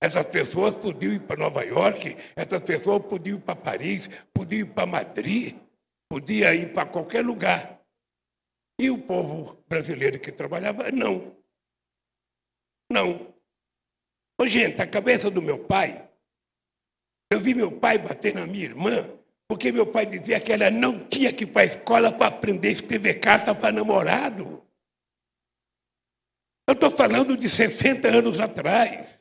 essas 0.00 0.24
pessoas 0.26 0.74
podiam 0.74 1.12
ir 1.14 1.20
para 1.20 1.36
Nova 1.36 1.64
York, 1.64 2.16
essas 2.36 2.60
pessoas 2.60 3.04
podiam 3.04 3.36
ir 3.36 3.40
para 3.40 3.56
Paris, 3.56 4.08
podiam 4.32 4.60
ir 4.60 4.72
para 4.72 4.86
Madrid, 4.86 5.56
podiam 6.08 6.54
ir 6.54 6.72
para 6.72 6.86
qualquer 6.86 7.24
lugar. 7.24 7.80
E 8.80 8.90
o 8.90 8.98
povo 8.98 9.62
brasileiro 9.68 10.20
que 10.20 10.30
trabalhava, 10.30 10.90
não. 10.92 11.37
Não. 12.90 13.34
Ô, 14.40 14.46
gente, 14.46 14.80
a 14.80 14.86
cabeça 14.86 15.30
do 15.30 15.42
meu 15.42 15.58
pai, 15.58 16.08
eu 17.30 17.40
vi 17.40 17.54
meu 17.54 17.70
pai 17.70 17.98
bater 17.98 18.34
na 18.34 18.46
minha 18.46 18.64
irmã, 18.64 19.08
porque 19.48 19.72
meu 19.72 19.86
pai 19.86 20.06
dizia 20.06 20.40
que 20.40 20.52
ela 20.52 20.70
não 20.70 21.06
tinha 21.08 21.32
que 21.32 21.44
ir 21.44 21.48
para 21.48 21.62
a 21.62 21.66
escola 21.66 22.12
para 22.12 22.28
aprender 22.28 22.68
a 22.68 22.72
escrever 22.72 23.20
carta 23.20 23.54
para 23.54 23.72
namorado. 23.72 24.64
Eu 26.66 26.74
estou 26.74 26.90
falando 26.90 27.36
de 27.36 27.48
60 27.48 28.08
anos 28.08 28.40
atrás. 28.40 29.18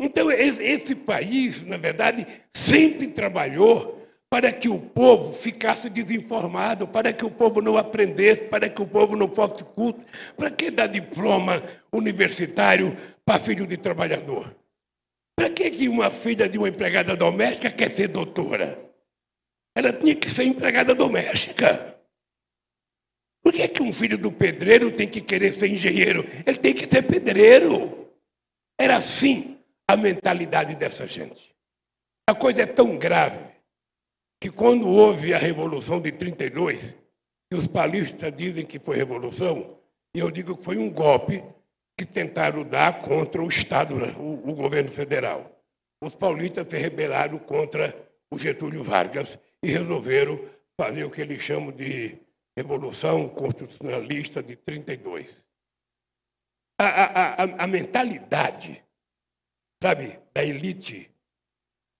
Então, 0.00 0.30
esse 0.30 0.94
país, 0.94 1.62
na 1.62 1.76
verdade, 1.76 2.26
sempre 2.54 3.08
trabalhou 3.08 3.97
para 4.30 4.52
que 4.52 4.68
o 4.68 4.78
povo 4.78 5.32
ficasse 5.32 5.88
desinformado, 5.88 6.86
para 6.86 7.12
que 7.12 7.24
o 7.24 7.30
povo 7.30 7.62
não 7.62 7.76
aprendesse, 7.78 8.44
para 8.44 8.68
que 8.68 8.82
o 8.82 8.86
povo 8.86 9.16
não 9.16 9.34
fosse 9.34 9.64
culto. 9.64 10.04
Para 10.36 10.50
que 10.50 10.70
dar 10.70 10.86
diploma 10.86 11.62
universitário 11.90 12.96
para 13.24 13.40
filho 13.40 13.66
de 13.66 13.78
trabalhador? 13.78 14.54
Para 15.34 15.48
que, 15.48 15.88
uma 15.88 16.10
filha 16.10 16.48
de 16.48 16.58
uma 16.58 16.68
empregada 16.68 17.16
doméstica 17.16 17.70
quer 17.70 17.90
ser 17.90 18.08
doutora? 18.08 18.78
Ela 19.74 19.92
tinha 19.92 20.14
que 20.14 20.28
ser 20.28 20.44
empregada 20.44 20.94
doméstica. 20.94 21.96
Por 23.42 23.52
que, 23.52 23.66
que 23.68 23.82
um 23.82 23.92
filho 23.92 24.18
do 24.18 24.30
pedreiro 24.30 24.90
tem 24.90 25.08
que 25.08 25.20
querer 25.20 25.54
ser 25.54 25.68
engenheiro? 25.68 26.26
Ele 26.44 26.58
tem 26.58 26.74
que 26.74 26.86
ser 26.86 27.02
pedreiro. 27.02 28.10
Era 28.78 28.96
assim 28.96 29.58
a 29.86 29.96
mentalidade 29.96 30.74
dessa 30.74 31.06
gente. 31.06 31.54
A 32.28 32.34
coisa 32.34 32.62
é 32.62 32.66
tão 32.66 32.98
grave 32.98 33.47
que 34.40 34.50
quando 34.50 34.88
houve 34.88 35.34
a 35.34 35.38
Revolução 35.38 36.00
de 36.00 36.12
32, 36.12 36.94
e 37.52 37.56
os 37.56 37.66
palistas 37.66 38.34
dizem 38.36 38.64
que 38.64 38.78
foi 38.78 38.96
revolução, 38.96 39.78
e 40.14 40.18
eu 40.18 40.30
digo 40.30 40.56
que 40.56 40.64
foi 40.64 40.76
um 40.76 40.90
golpe 40.90 41.42
que 41.96 42.04
tentaram 42.04 42.62
dar 42.62 43.02
contra 43.02 43.42
o 43.42 43.48
Estado, 43.48 43.96
né, 43.96 44.14
o, 44.16 44.50
o 44.50 44.54
governo 44.54 44.90
federal. 44.90 45.50
Os 46.02 46.14
paulistas 46.14 46.68
se 46.68 46.76
rebelaram 46.76 47.38
contra 47.38 47.94
o 48.30 48.38
Getúlio 48.38 48.82
Vargas 48.82 49.38
e 49.62 49.68
resolveram 49.68 50.38
fazer 50.80 51.04
o 51.04 51.10
que 51.10 51.20
eles 51.20 51.42
chamam 51.42 51.72
de 51.72 52.18
Revolução 52.56 53.28
Constitucionalista 53.28 54.42
de 54.42 54.54
32. 54.56 55.42
A, 56.80 56.84
a, 56.84 57.44
a, 57.44 57.64
a 57.64 57.66
mentalidade, 57.66 58.84
sabe, 59.82 60.20
da 60.32 60.44
elite 60.44 61.10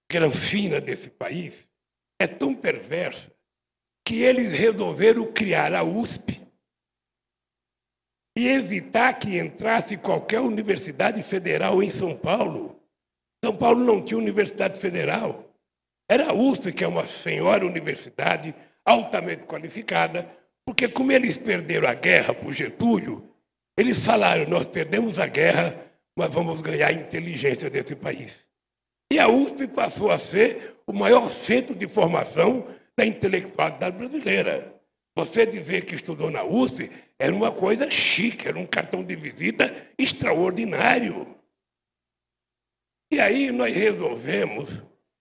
granfina 0.09 0.81
desse 0.81 1.11
país 1.11 1.68
é 2.19 2.27
tão 2.27 2.55
perversa 2.55 3.31
que 4.05 4.23
eles 4.23 4.53
resolveram 4.53 5.31
criar 5.33 5.75
a 5.75 5.83
USP 5.83 6.41
e 8.37 8.49
evitar 8.49 9.13
que 9.15 9.39
entrasse 9.39 9.97
qualquer 9.97 10.41
universidade 10.41 11.23
federal 11.23 11.83
em 11.83 11.91
São 11.91 12.17
Paulo. 12.17 12.81
São 13.45 13.55
Paulo 13.55 13.85
não 13.85 14.03
tinha 14.03 14.19
universidade 14.19 14.79
federal. 14.79 15.53
Era 16.09 16.31
a 16.31 16.35
USP, 16.35 16.73
que 16.73 16.85
é 16.85 16.89
uma 16.89 17.07
senhora 17.07 17.67
universidade 17.67 18.55
altamente 18.85 19.43
qualificada, 19.43 20.27
porque 20.65 20.89
como 20.89 21.13
eles 21.13 21.37
perderam 21.37 21.89
a 21.89 21.95
guerra 21.95 22.33
por 22.33 22.53
Getúlio, 22.53 23.29
eles 23.77 24.05
falaram, 24.05 24.49
nós 24.49 24.67
perdemos 24.67 25.19
a 25.19 25.27
guerra, 25.27 25.77
mas 26.17 26.33
vamos 26.33 26.61
ganhar 26.61 26.89
a 26.89 26.93
inteligência 26.93 27.69
desse 27.69 27.95
país. 27.95 28.48
E 29.11 29.19
a 29.19 29.29
USP 29.29 29.67
passou 29.67 30.11
a 30.11 30.19
ser 30.19 30.77
o 30.87 30.93
maior 30.93 31.29
centro 31.29 31.75
de 31.75 31.87
formação 31.89 32.69
da 32.97 33.07
intelectualidade 33.07 33.97
brasileira. 33.97 34.75
Você 35.17 35.47
dizer 35.47 35.85
que 35.85 35.95
estudou 35.95 36.31
na 36.31 36.45
USP 36.45 36.91
era 37.19 37.35
uma 37.35 37.51
coisa 37.51 37.91
chique, 37.91 38.47
era 38.47 38.59
um 38.59 38.67
cartão 38.67 39.03
de 39.03 39.17
visita 39.17 39.75
extraordinário. 39.99 41.37
E 43.11 43.19
aí 43.19 43.51
nós 43.51 43.75
resolvemos 43.75 44.71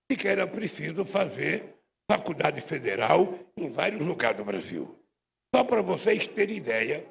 que 0.07 0.27
era 0.27 0.45
preciso 0.45 1.03
fazer 1.03 1.77
faculdade 2.09 2.61
federal 2.61 3.37
em 3.55 3.69
vários 3.69 4.01
lugares 4.01 4.37
do 4.37 4.45
Brasil. 4.45 4.97
Só 5.53 5.63
para 5.63 5.81
vocês 5.81 6.27
terem 6.27 6.57
ideia, 6.57 7.05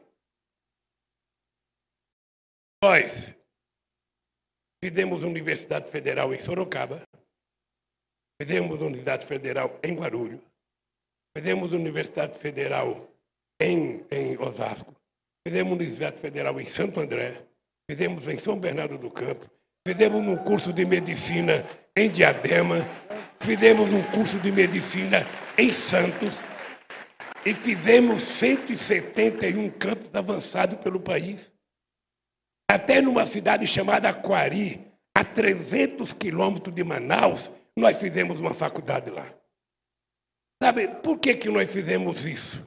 nós 2.83 3.36
Fizemos 4.83 5.23
Universidade 5.23 5.91
Federal 5.91 6.35
em 6.35 6.41
Sorocaba, 6.41 7.03
fizemos 8.41 8.81
Universidade 8.81 9.27
Federal 9.27 9.79
em 9.83 9.95
Guarulhos, 9.95 10.41
fizemos 11.37 11.73
Universidade 11.73 12.39
Federal 12.39 13.09
em, 13.61 14.05
em 14.11 14.39
Osasco, 14.39 14.95
fizemos 15.47 15.73
Universidade 15.73 16.19
Federal 16.19 16.61
em 16.61 16.69
Santo 16.69 17.01
André, 17.01 17.43
fizemos 17.91 18.29
em 18.29 18.39
São 18.39 18.59
Bernardo 18.59 18.99
do 18.99 19.11
Campo, 19.11 19.51
fizemos 19.87 20.21
um 20.21 20.37
curso 20.37 20.73
de 20.73 20.85
medicina 20.85 21.65
em 21.97 22.11
Diadema, 22.11 22.87
fizemos 23.41 23.89
um 23.89 24.03
curso 24.13 24.39
de 24.39 24.53
medicina 24.53 25.27
em 25.57 25.73
Santos 25.73 26.39
e 27.47 27.55
fizemos 27.55 28.23
171 28.23 29.71
campos 29.71 30.11
avançados 30.13 30.79
pelo 30.81 31.01
país. 31.01 31.51
Até 32.69 33.01
numa 33.01 33.27
cidade 33.27 33.67
chamada 33.67 34.13
Quari, 34.13 34.81
a 35.17 35.25
300 35.25 36.13
quilômetros 36.13 36.75
de 36.75 36.83
Manaus, 36.83 37.51
nós 37.77 37.99
fizemos 37.99 38.39
uma 38.39 38.55
faculdade 38.55 39.11
lá. 39.11 39.27
Sabe 40.63 40.89
por 40.89 41.19
que, 41.19 41.35
que 41.35 41.49
nós 41.49 41.71
fizemos 41.71 42.27
isso? 42.27 42.67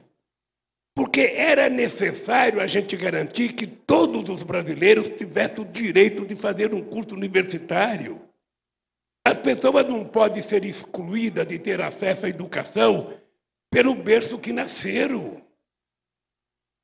Porque 0.94 1.20
era 1.20 1.68
necessário 1.68 2.60
a 2.60 2.66
gente 2.66 2.96
garantir 2.96 3.52
que 3.52 3.66
todos 3.66 4.28
os 4.28 4.42
brasileiros 4.42 5.08
tivessem 5.08 5.60
o 5.60 5.64
direito 5.64 6.26
de 6.26 6.36
fazer 6.36 6.74
um 6.74 6.82
curso 6.82 7.14
universitário. 7.14 8.20
As 9.26 9.34
pessoas 9.34 9.86
não 9.86 10.04
podem 10.04 10.42
ser 10.42 10.64
excluídas 10.64 11.46
de 11.46 11.58
ter 11.58 11.80
acesso 11.80 12.26
à 12.26 12.28
educação 12.28 13.14
pelo 13.70 13.94
berço 13.94 14.38
que 14.38 14.52
nasceram. 14.52 15.40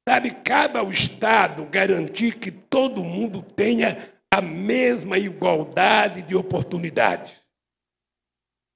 Sabe, 0.09 0.31
cabe 0.31 0.79
ao 0.79 0.91
Estado 0.91 1.65
garantir 1.65 2.39
que 2.39 2.53
todo 2.53 3.03
mundo 3.03 3.43
tenha 3.43 4.09
a 4.33 4.41
mesma 4.41 5.19
igualdade 5.19 6.23
de 6.23 6.37
oportunidades. 6.37 7.45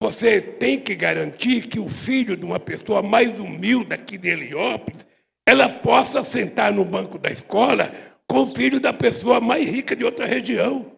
Você 0.02 0.40
tem 0.40 0.80
que 0.80 0.94
garantir 0.94 1.68
que 1.68 1.78
o 1.78 1.88
filho 1.88 2.36
de 2.36 2.44
uma 2.44 2.58
pessoa 2.58 3.00
mais 3.00 3.38
humilde 3.38 3.94
aqui 3.94 4.18
de 4.18 4.28
Heliópolis, 4.28 5.06
ela 5.46 5.68
possa 5.68 6.24
sentar 6.24 6.72
no 6.72 6.84
banco 6.84 7.16
da 7.18 7.30
escola 7.30 7.92
com 8.26 8.40
o 8.40 8.54
filho 8.54 8.80
da 8.80 8.92
pessoa 8.92 9.40
mais 9.40 9.68
rica 9.68 9.94
de 9.94 10.04
outra 10.04 10.26
região. 10.26 10.96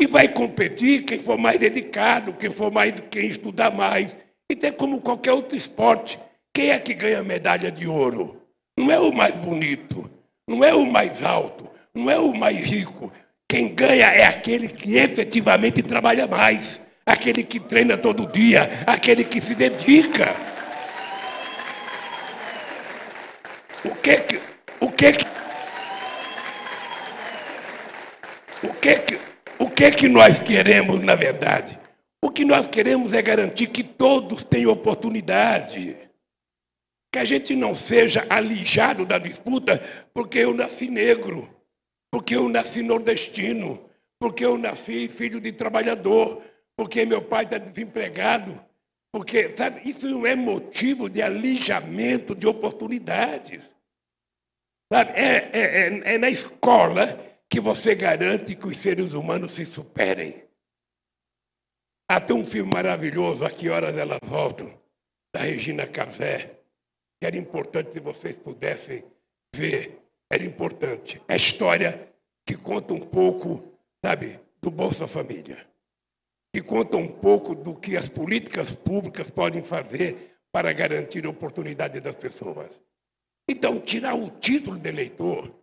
E 0.00 0.06
vai 0.06 0.28
competir 0.28 1.04
quem 1.04 1.18
for 1.18 1.36
mais 1.36 1.58
dedicado, 1.58 2.32
quem 2.32 2.50
for 2.50 2.72
mais, 2.72 3.00
quem 3.10 3.26
estudar 3.26 3.70
mais. 3.70 4.16
E 4.50 4.66
é 4.66 4.72
como 4.72 5.00
qualquer 5.00 5.32
outro 5.32 5.56
esporte. 5.56 6.18
Quem 6.54 6.70
é 6.70 6.78
que 6.78 6.94
ganha 6.94 7.22
medalha 7.22 7.70
de 7.70 7.86
ouro? 7.86 8.37
Não 8.78 8.92
é 8.92 9.00
o 9.00 9.12
mais 9.12 9.34
bonito, 9.34 10.08
não 10.46 10.62
é 10.62 10.72
o 10.72 10.86
mais 10.86 11.24
alto, 11.24 11.68
não 11.92 12.08
é 12.08 12.16
o 12.16 12.32
mais 12.32 12.56
rico. 12.56 13.12
Quem 13.48 13.74
ganha 13.74 14.06
é 14.06 14.24
aquele 14.24 14.68
que 14.68 14.96
efetivamente 14.96 15.82
trabalha 15.82 16.28
mais 16.28 16.80
aquele 17.04 17.42
que 17.42 17.58
treina 17.58 17.96
todo 17.96 18.30
dia, 18.30 18.70
aquele 18.86 19.24
que 19.24 19.40
se 19.40 19.56
dedica. 19.56 20.32
O 23.84 23.94
que 23.96 24.16
que, 24.18 24.40
o 24.78 24.90
que 24.92 25.12
que, 25.12 25.26
o 28.62 28.74
que 28.74 28.96
que, 28.96 29.18
o 29.58 29.70
que 29.70 29.90
que 29.90 30.08
nós 30.08 30.38
queremos, 30.38 31.00
na 31.00 31.16
verdade? 31.16 31.76
O 32.22 32.30
que 32.30 32.44
nós 32.44 32.68
queremos 32.68 33.12
é 33.12 33.20
garantir 33.22 33.66
que 33.66 33.82
todos 33.82 34.44
tenham 34.44 34.70
oportunidade. 34.70 36.07
Que 37.18 37.22
a 37.22 37.24
gente 37.24 37.56
não 37.56 37.74
seja 37.74 38.24
alijado 38.30 39.04
da 39.04 39.18
disputa 39.18 39.82
porque 40.14 40.38
eu 40.38 40.54
nasci 40.54 40.88
negro, 40.88 41.52
porque 42.12 42.36
eu 42.36 42.48
nasci 42.48 42.80
nordestino, 42.80 43.90
porque 44.20 44.44
eu 44.44 44.56
nasci 44.56 45.08
filho 45.08 45.40
de 45.40 45.50
trabalhador, 45.50 46.40
porque 46.76 47.04
meu 47.04 47.20
pai 47.20 47.42
está 47.42 47.58
desempregado, 47.58 48.64
porque, 49.12 49.56
sabe, 49.56 49.80
isso 49.84 50.08
não 50.08 50.24
é 50.24 50.36
motivo 50.36 51.10
de 51.10 51.20
alijamento 51.20 52.36
de 52.36 52.46
oportunidades. 52.46 53.68
Sabe, 54.92 55.18
é, 55.18 55.50
é, 55.52 55.60
é, 55.62 56.14
é 56.14 56.18
na 56.18 56.30
escola 56.30 57.18
que 57.50 57.58
você 57.58 57.96
garante 57.96 58.54
que 58.54 58.68
os 58.68 58.78
seres 58.78 59.12
humanos 59.12 59.54
se 59.54 59.66
superem. 59.66 60.44
Há 62.08 62.18
até 62.18 62.32
um 62.32 62.46
filme 62.46 62.72
maravilhoso, 62.72 63.44
A 63.44 63.50
Que 63.50 63.68
Horas 63.68 63.96
Elas 63.96 64.20
Voltam, 64.22 64.72
da 65.34 65.40
Regina 65.40 65.84
Casé, 65.84 66.57
que 67.20 67.26
era 67.26 67.36
importante 67.36 67.92
se 67.92 68.00
vocês 68.00 68.36
pudessem 68.36 69.04
ver. 69.54 69.98
Era 70.30 70.44
importante. 70.44 71.20
É 71.26 71.36
história 71.36 72.12
que 72.46 72.56
conta 72.56 72.94
um 72.94 73.00
pouco, 73.00 73.72
sabe, 74.04 74.38
do 74.60 74.70
Bolsa 74.70 75.06
Família 75.06 75.68
que 76.52 76.62
conta 76.62 76.96
um 76.96 77.08
pouco 77.08 77.54
do 77.54 77.74
que 77.74 77.96
as 77.96 78.08
políticas 78.08 78.74
públicas 78.74 79.30
podem 79.30 79.62
fazer 79.62 80.36
para 80.50 80.72
garantir 80.72 81.26
a 81.26 81.30
oportunidade 81.30 82.00
das 82.00 82.16
pessoas. 82.16 82.70
Então, 83.48 83.80
tirar 83.80 84.14
o 84.14 84.30
título 84.30 84.78
de 84.78 84.88
eleitor, 84.88 85.54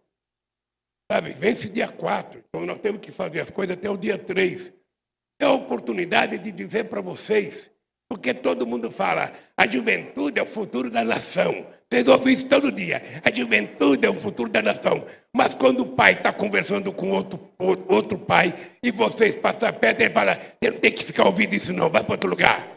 sabe, 1.11 1.33
vence 1.33 1.67
dia 1.69 1.87
4, 1.87 2.43
então 2.47 2.65
nós 2.65 2.79
temos 2.79 3.01
que 3.01 3.11
fazer 3.11 3.41
as 3.41 3.49
coisas 3.49 3.77
até 3.77 3.89
o 3.89 3.97
dia 3.97 4.17
3. 4.17 4.71
É 5.39 5.45
a 5.45 5.51
oportunidade 5.51 6.37
de 6.37 6.51
dizer 6.51 6.85
para 6.85 7.01
vocês 7.01 7.69
porque 8.07 8.33
todo 8.33 8.67
mundo 8.67 8.91
fala, 8.91 9.33
a 9.57 9.67
juventude 9.67 10.39
é 10.39 10.43
o 10.43 10.47
futuro 10.47 10.89
da 10.89 11.03
nação. 11.03 11.65
Vocês 11.89 12.07
ouvem 12.07 12.33
isso 12.33 12.45
todo 12.47 12.71
dia. 12.71 13.21
A 13.23 13.33
juventude 13.33 14.05
é 14.05 14.09
o 14.09 14.19
futuro 14.19 14.49
da 14.49 14.61
nação. 14.61 15.07
Mas 15.33 15.55
quando 15.55 15.81
o 15.81 15.95
pai 15.95 16.13
está 16.13 16.31
conversando 16.31 16.91
com 16.91 17.11
outro, 17.11 17.39
outro 17.59 18.17
pai 18.17 18.77
e 18.81 18.91
vocês 18.91 19.35
passam 19.35 19.71
perto, 19.73 20.01
ele 20.01 20.13
fala, 20.13 20.35
você 20.35 20.71
não 20.71 20.79
tem 20.79 20.91
que 20.91 21.03
ficar 21.03 21.25
ouvindo 21.25 21.53
isso 21.53 21.73
não, 21.73 21.89
vai 21.89 22.03
para 22.03 22.13
outro 22.13 22.29
lugar. 22.29 22.75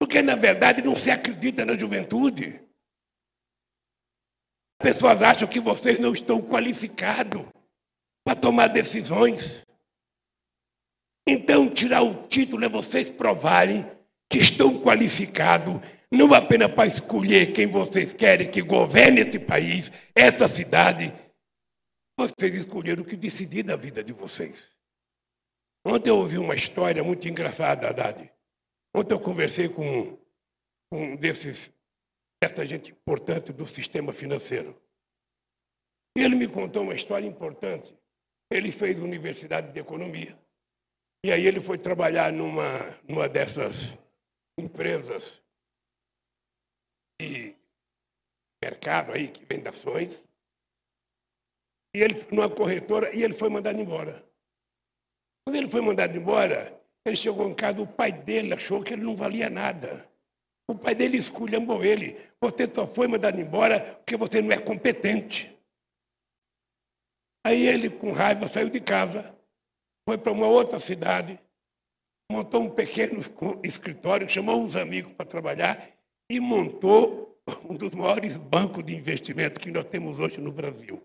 Porque, 0.00 0.20
na 0.22 0.34
verdade, 0.34 0.82
não 0.82 0.96
se 0.96 1.10
acredita 1.10 1.64
na 1.64 1.76
juventude. 1.76 2.60
As 4.80 4.92
pessoas 4.92 5.22
acham 5.22 5.46
que 5.46 5.60
vocês 5.60 5.98
não 5.98 6.12
estão 6.12 6.42
qualificados 6.42 7.42
para 8.24 8.34
tomar 8.34 8.68
decisões. 8.68 9.64
Então, 11.26 11.68
tirar 11.68 12.02
o 12.02 12.26
título 12.26 12.64
é 12.64 12.68
vocês 12.68 13.08
provarem 13.08 13.86
que 14.32 14.38
estão 14.38 14.80
qualificados 14.80 15.74
não 16.10 16.32
apenas 16.32 16.72
para 16.72 16.86
escolher 16.86 17.52
quem 17.52 17.66
vocês 17.66 18.14
querem 18.14 18.50
que 18.50 18.62
governe 18.62 19.20
esse 19.20 19.38
país, 19.38 19.92
essa 20.14 20.48
cidade, 20.48 21.12
vocês 22.18 22.56
escolheram 22.56 23.02
o 23.02 23.06
que 23.06 23.14
decidir 23.14 23.62
da 23.62 23.76
vida 23.76 24.02
de 24.02 24.12
vocês. 24.12 24.72
Ontem 25.86 26.08
eu 26.08 26.16
ouvi 26.16 26.38
uma 26.38 26.54
história 26.54 27.04
muito 27.04 27.28
engraçada, 27.28 27.88
Haddad. 27.88 28.30
Ontem 28.94 29.14
eu 29.14 29.20
conversei 29.20 29.68
com 29.68 30.18
um 30.92 31.16
desses, 31.16 31.70
dessa 32.42 32.64
gente 32.64 32.90
importante 32.90 33.52
do 33.52 33.66
sistema 33.66 34.14
financeiro. 34.14 34.80
E 36.16 36.22
ele 36.22 36.36
me 36.36 36.48
contou 36.48 36.84
uma 36.84 36.94
história 36.94 37.26
importante. 37.26 37.94
Ele 38.50 38.72
fez 38.72 38.98
universidade 38.98 39.72
de 39.72 39.80
economia. 39.80 40.38
E 41.24 41.32
aí 41.32 41.46
ele 41.46 41.60
foi 41.60 41.78
trabalhar 41.78 42.32
numa, 42.32 42.98
numa 43.08 43.28
dessas 43.28 43.92
empresas 44.58 45.40
de 47.20 47.54
mercado 48.62 49.12
aí 49.12 49.28
que 49.28 49.44
vende 49.44 49.68
ações. 49.68 50.22
E 51.94 52.00
ele 52.02 52.26
numa 52.30 52.48
corretora 52.48 53.14
e 53.14 53.22
ele 53.22 53.34
foi 53.34 53.48
mandado 53.48 53.80
embora. 53.80 54.24
Quando 55.44 55.56
ele 55.56 55.70
foi 55.70 55.80
mandado 55.80 56.16
embora, 56.16 56.80
ele 57.04 57.16
chegou 57.16 57.48
em 57.48 57.54
casa, 57.54 57.80
o 57.80 57.86
pai 57.86 58.12
dele 58.12 58.54
achou 58.54 58.82
que 58.82 58.92
ele 58.92 59.02
não 59.02 59.16
valia 59.16 59.50
nada. 59.50 60.08
O 60.68 60.74
pai 60.74 60.94
dele 60.94 61.18
esculhambou 61.18 61.84
ele. 61.84 62.16
Você 62.40 62.70
só 62.72 62.86
foi 62.86 63.08
mandado 63.08 63.40
embora 63.40 63.96
porque 63.96 64.16
você 64.16 64.40
não 64.40 64.52
é 64.52 64.58
competente. 64.58 65.52
Aí 67.44 67.66
ele, 67.66 67.90
com 67.90 68.12
raiva, 68.12 68.46
saiu 68.46 68.70
de 68.70 68.80
casa, 68.80 69.36
foi 70.08 70.16
para 70.16 70.30
uma 70.30 70.46
outra 70.46 70.78
cidade, 70.78 71.38
montou 72.32 72.62
um 72.62 72.70
pequeno 72.70 73.22
escritório, 73.62 74.28
chamou 74.28 74.62
uns 74.62 74.74
amigos 74.74 75.12
para 75.12 75.26
trabalhar 75.26 75.86
e 76.30 76.40
montou 76.40 77.38
um 77.68 77.76
dos 77.76 77.92
maiores 77.92 78.38
bancos 78.38 78.82
de 78.84 78.94
investimento 78.94 79.60
que 79.60 79.70
nós 79.70 79.84
temos 79.84 80.18
hoje 80.18 80.40
no 80.40 80.50
Brasil. 80.50 81.02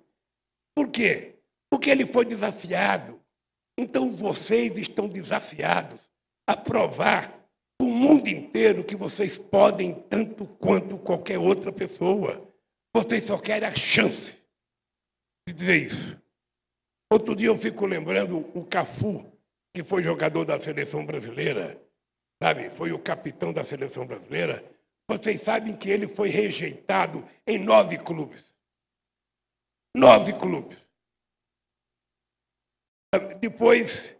Por 0.73 0.89
quê? 0.89 1.35
Porque 1.69 1.89
ele 1.89 2.05
foi 2.05 2.23
desafiado. 2.23 3.19
Então 3.77 4.11
vocês 4.11 4.75
estão 4.77 5.07
desafiados 5.07 6.09
a 6.47 6.55
provar 6.55 7.29
para 7.77 7.87
o 7.87 7.91
mundo 7.91 8.27
inteiro 8.27 8.83
que 8.83 8.95
vocês 8.95 9.37
podem 9.37 9.93
tanto 9.93 10.45
quanto 10.45 10.97
qualquer 10.97 11.37
outra 11.37 11.71
pessoa. 11.71 12.41
Vocês 12.95 13.23
só 13.23 13.37
querem 13.37 13.67
a 13.67 13.71
chance 13.71 14.37
de 15.47 15.53
dizer 15.53 15.87
isso. 15.87 16.17
Outro 17.11 17.35
dia 17.35 17.49
eu 17.49 17.57
fico 17.57 17.85
lembrando 17.85 18.49
o 18.55 18.65
Cafu, 18.65 19.36
que 19.77 19.83
foi 19.83 20.01
jogador 20.01 20.43
da 20.43 20.59
seleção 20.59 21.05
brasileira, 21.05 21.79
sabe? 22.41 22.71
Foi 22.71 22.91
o 22.91 22.97
capitão 22.97 23.53
da 23.53 23.63
seleção 23.63 24.07
brasileira. 24.07 24.65
Vocês 25.07 25.39
sabem 25.39 25.77
que 25.77 25.87
ele 25.87 26.07
foi 26.07 26.29
rejeitado 26.29 27.23
em 27.45 27.59
nove 27.59 27.99
clubes. 27.99 28.51
Nove 29.95 30.33
clubes. 30.33 30.79
Depois, 33.39 34.15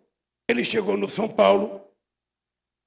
ele 0.48 0.64
chegou 0.64 0.96
no 0.96 1.10
São 1.10 1.28
Paulo, 1.28 1.82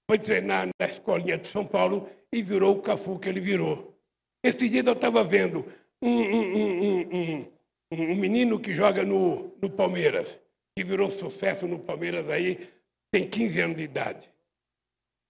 foi 0.08 0.20
treinar 0.20 0.68
na 0.80 0.86
escolinha 0.86 1.38
de 1.38 1.48
São 1.48 1.66
Paulo 1.66 2.08
e 2.32 2.40
virou 2.40 2.76
o 2.76 2.82
Cafu 2.82 3.18
que 3.18 3.28
ele 3.28 3.40
virou. 3.40 4.00
Esse 4.44 4.68
dia 4.68 4.84
eu 4.86 4.92
estava 4.92 5.24
vendo 5.24 5.66
um, 6.00 6.08
um, 6.08 7.00
um, 7.00 7.52
um, 7.90 8.14
menino 8.14 8.60
que 8.60 8.72
joga 8.72 9.04
no, 9.04 9.58
no 9.60 9.68
Palmeiras 9.68 10.38
que 10.76 10.84
virou 10.84 11.10
sucesso 11.10 11.66
no 11.66 11.78
Palmeiras 11.78 12.28
aí, 12.28 12.68
tem 13.12 13.28
15 13.28 13.60
anos 13.60 13.76
de 13.76 13.82
idade. 13.82 14.30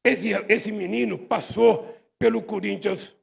Esse, 0.05 0.29
esse 0.48 0.72
menino 0.72 1.18
passou 1.18 1.96
pelo 2.18 2.42
Corinthians, 2.42 3.14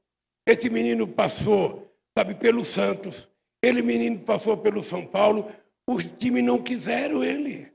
esse 0.48 0.70
menino 0.70 1.08
passou, 1.08 1.92
sabe, 2.18 2.36
pelo 2.36 2.64
Santos, 2.64 3.28
ele 3.62 3.82
menino 3.82 4.20
passou 4.20 4.58
pelo 4.58 4.84
São 4.84 5.06
Paulo, 5.06 5.52
os 5.88 6.06
times 6.06 6.44
não 6.44 6.62
quiseram 6.62 7.24
ele. 7.24 7.72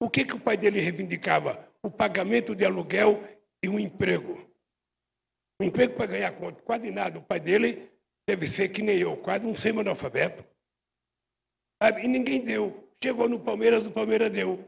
O 0.00 0.10
que, 0.10 0.24
que 0.24 0.34
o 0.34 0.40
pai 0.40 0.56
dele 0.56 0.80
reivindicava? 0.80 1.68
O 1.82 1.90
pagamento 1.90 2.54
de 2.54 2.64
aluguel 2.64 3.22
e 3.62 3.68
um 3.68 3.78
emprego. 3.78 4.46
Um 5.60 5.66
emprego 5.66 5.94
para 5.94 6.06
ganhar 6.06 6.32
quanto? 6.32 6.62
Quase 6.62 6.90
nada. 6.90 7.18
O 7.18 7.22
pai 7.22 7.38
dele 7.38 7.90
deve 8.28 8.48
ser 8.48 8.68
que 8.68 8.82
nem 8.82 8.98
eu, 8.98 9.16
quase 9.16 9.46
um 9.46 9.54
semi-analfabeto. 9.54 10.44
E 12.02 12.08
ninguém 12.08 12.44
deu. 12.44 12.81
Chegou 13.02 13.28
no 13.28 13.40
Palmeiras, 13.40 13.84
o 13.84 13.90
Palmeiras 13.90 14.30
deu. 14.30 14.64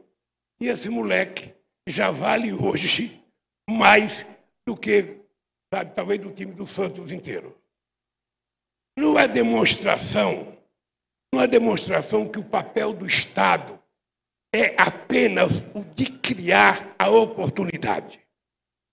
E 0.60 0.66
esse 0.66 0.88
moleque 0.88 1.54
já 1.86 2.10
vale 2.10 2.52
hoje 2.52 3.22
mais 3.70 4.26
do 4.66 4.76
que 4.76 5.20
sabe, 5.72 5.94
talvez 5.94 6.20
do 6.20 6.32
time 6.32 6.52
do 6.52 6.66
Santos 6.66 7.12
inteiro. 7.12 7.56
Não 8.98 9.16
é 9.16 9.28
demonstração, 9.28 10.56
não 11.32 11.42
é 11.42 11.46
demonstração 11.46 12.28
que 12.28 12.40
o 12.40 12.44
papel 12.44 12.92
do 12.92 13.06
Estado 13.06 13.78
é 14.52 14.74
apenas 14.80 15.58
o 15.72 15.84
de 15.84 16.06
criar 16.06 16.94
a 16.98 17.10
oportunidade. 17.10 18.20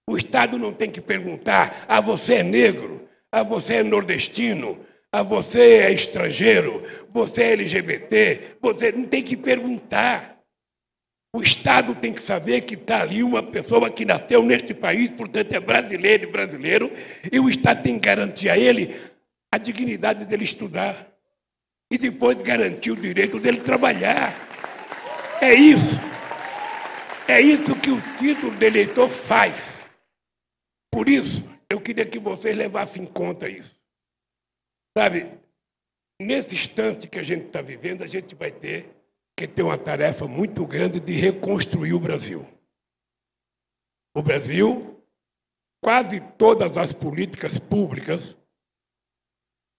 O 0.08 0.18
Estado 0.18 0.60
não 0.60 0.74
tem 0.74 0.92
que 0.92 1.02
perguntar: 1.02 1.86
ah, 1.88 2.02
você 2.02 2.36
é 2.36 2.44
negro, 2.44 3.08
ah, 3.32 3.44
você 3.44 3.76
é 3.76 3.84
nordestino, 3.84 4.86
ah, 5.14 5.24
você 5.24 5.62
é 5.80 5.92
estrangeiro, 5.92 6.84
você 7.10 7.44
é 7.44 7.52
LGBT, 7.54 8.56
você 8.62 8.92
não 8.94 9.04
tem 9.04 9.22
que 9.22 9.36
perguntar. 9.36 10.40
O 11.36 11.42
Estado 11.42 11.94
tem 11.96 12.14
que 12.14 12.22
saber 12.22 12.62
que 12.62 12.76
está 12.76 13.02
ali 13.02 13.22
uma 13.22 13.44
pessoa 13.44 13.90
que 13.90 14.06
nasceu 14.06 14.44
neste 14.44 14.74
país, 14.74 15.10
portanto 15.12 15.52
é 15.52 15.60
brasileiro 15.60 16.24
e 16.24 16.32
brasileiro, 16.32 16.92
e 17.32 17.40
o 17.40 17.50
Estado 17.50 17.84
tem 17.84 17.96
que 17.96 18.06
garantir 18.06 18.50
a 18.50 18.58
ele 18.58 18.96
a 19.54 19.58
dignidade 19.58 20.24
dele 20.24 20.46
estudar 20.46 21.08
e 21.92 21.98
depois 21.98 22.42
garantir 22.42 22.92
o 22.92 22.96
direito 22.96 23.38
dele 23.38 23.62
trabalhar. 23.62 24.34
É 25.42 25.54
isso. 25.54 26.00
É 27.28 27.42
isso 27.42 27.76
que 27.76 27.92
o 27.92 28.02
título 28.18 28.56
de 28.56 28.66
eleitor 28.66 29.10
faz. 29.10 29.56
Por 30.90 31.10
isso, 31.10 31.44
eu 31.70 31.82
queria 31.82 32.06
que 32.06 32.20
vocês 32.20 32.56
levassem 32.56 33.04
em 33.04 33.06
conta 33.06 33.50
isso. 33.50 33.81
Sabe, 34.98 35.40
nesse 36.22 36.54
instante 36.54 37.08
que 37.08 37.18
a 37.18 37.24
gente 37.24 37.46
está 37.46 37.62
vivendo, 37.62 38.04
a 38.04 38.08
gente 38.08 38.36
vai 38.36 38.52
ter 38.52 38.94
que 39.38 39.48
ter 39.48 39.64
uma 39.64 39.78
tarefa 39.78 40.28
muito 40.28 40.66
grande 40.66 41.00
de 41.00 41.14
reconstruir 41.14 41.94
o 41.94 42.00
Brasil. 42.00 42.46
O 44.16 44.22
Brasil, 44.22 45.02
quase 45.82 46.20
todas 46.38 46.78
as 46.78 46.94
políticas 46.94 47.58
públicas 47.58 48.36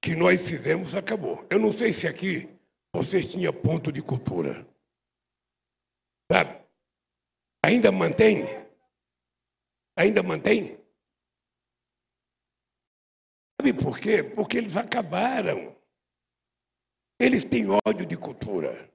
que 0.03 0.16
nós 0.16 0.42
fizemos 0.42 0.96
acabou. 0.96 1.46
Eu 1.51 1.59
não 1.59 1.70
sei 1.70 1.92
se 1.92 2.09
aqui 2.09 2.48
vocês 2.92 3.31
tinham 3.31 3.53
ponto 3.53 3.92
de 3.92 4.03
cultura. 4.03 4.66
Sabe? 6.31 6.61
Ainda 7.64 7.92
mantém? 7.92 8.44
Ainda 9.96 10.22
mantém? 10.22 10.82
Sabe 13.62 13.75
por 13.75 13.96
quê? 14.01 14.25
Porque 14.25 14.59
eles 14.59 14.77
acabaram. 14.77 15.72
Eles 17.16 17.44
têm 17.44 17.66
ódio 17.87 18.05
de 18.05 18.16
cultura. 18.16 18.90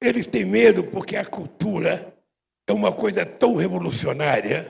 Eles 0.00 0.28
têm 0.28 0.44
medo 0.44 0.84
porque 0.84 1.16
a 1.16 1.26
cultura 1.26 2.16
é 2.68 2.72
uma 2.72 2.94
coisa 2.94 3.26
tão 3.26 3.56
revolucionária. 3.56 4.66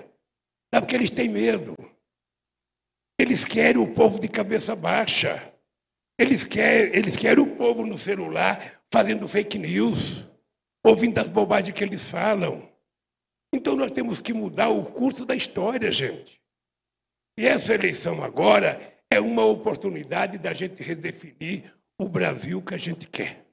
Sabe 0.73 0.87
porque 0.87 0.97
eles 0.97 1.11
têm 1.11 1.29
medo. 1.29 1.77
Eles 3.19 3.45
querem 3.45 3.83
o 3.83 3.93
povo 3.93 4.19
de 4.19 4.29
cabeça 4.29 4.75
baixa. 4.75 5.53
Eles 6.19 6.43
querem, 6.43 6.99
eles 6.99 7.19
querem 7.19 7.45
o 7.45 7.55
povo 7.55 7.85
no 7.85 7.99
celular 7.99 8.83
fazendo 8.91 9.29
fake 9.29 9.59
news, 9.59 10.27
ouvindo 10.83 11.19
as 11.19 11.29
bobagens 11.29 11.77
que 11.77 11.85
eles 11.85 12.09
falam. 12.09 12.67
Então 13.55 13.77
nós 13.77 13.91
temos 13.91 14.23
que 14.23 14.33
mudar 14.33 14.71
o 14.71 14.87
curso 14.87 15.27
da 15.27 15.37
história, 15.37 15.93
gente. 15.93 16.40
E 17.41 17.47
essa 17.47 17.73
eleição 17.73 18.23
agora 18.23 18.79
é 19.11 19.19
uma 19.19 19.47
oportunidade 19.47 20.37
da 20.37 20.53
gente 20.53 20.83
redefinir 20.83 21.75
o 21.99 22.07
Brasil 22.07 22.61
que 22.61 22.75
a 22.75 22.77
gente 22.77 23.07
quer. 23.07 23.47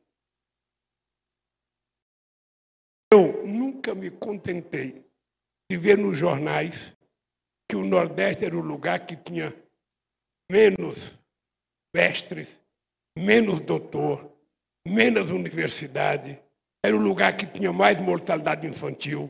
Eu 3.13 3.47
nunca 3.47 3.95
me 3.95 4.11
contentei 4.11 5.05
de 5.71 5.77
ver 5.77 5.97
nos 5.97 6.17
jornais 6.17 6.97
que 7.65 7.77
o 7.77 7.85
Nordeste 7.85 8.43
era 8.43 8.57
o 8.57 8.59
lugar 8.59 9.05
que 9.05 9.15
tinha 9.15 9.55
menos 10.51 11.17
mestres, 11.95 12.61
menos 13.17 13.61
doutor, 13.61 14.29
menos 14.85 15.31
universidade, 15.31 16.37
era 16.85 16.93
o 16.93 16.99
lugar 16.99 17.37
que 17.37 17.45
tinha 17.45 17.71
mais 17.71 17.97
mortalidade 18.01 18.67
infantil, 18.67 19.29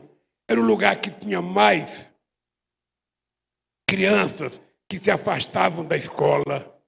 era 0.50 0.60
o 0.60 0.64
lugar 0.64 1.00
que 1.00 1.12
tinha 1.12 1.40
mais 1.40 2.07
crianças 3.88 4.60
que 4.86 4.98
se 4.98 5.10
afastavam 5.10 5.82
da 5.82 5.96
escola, 5.96 6.78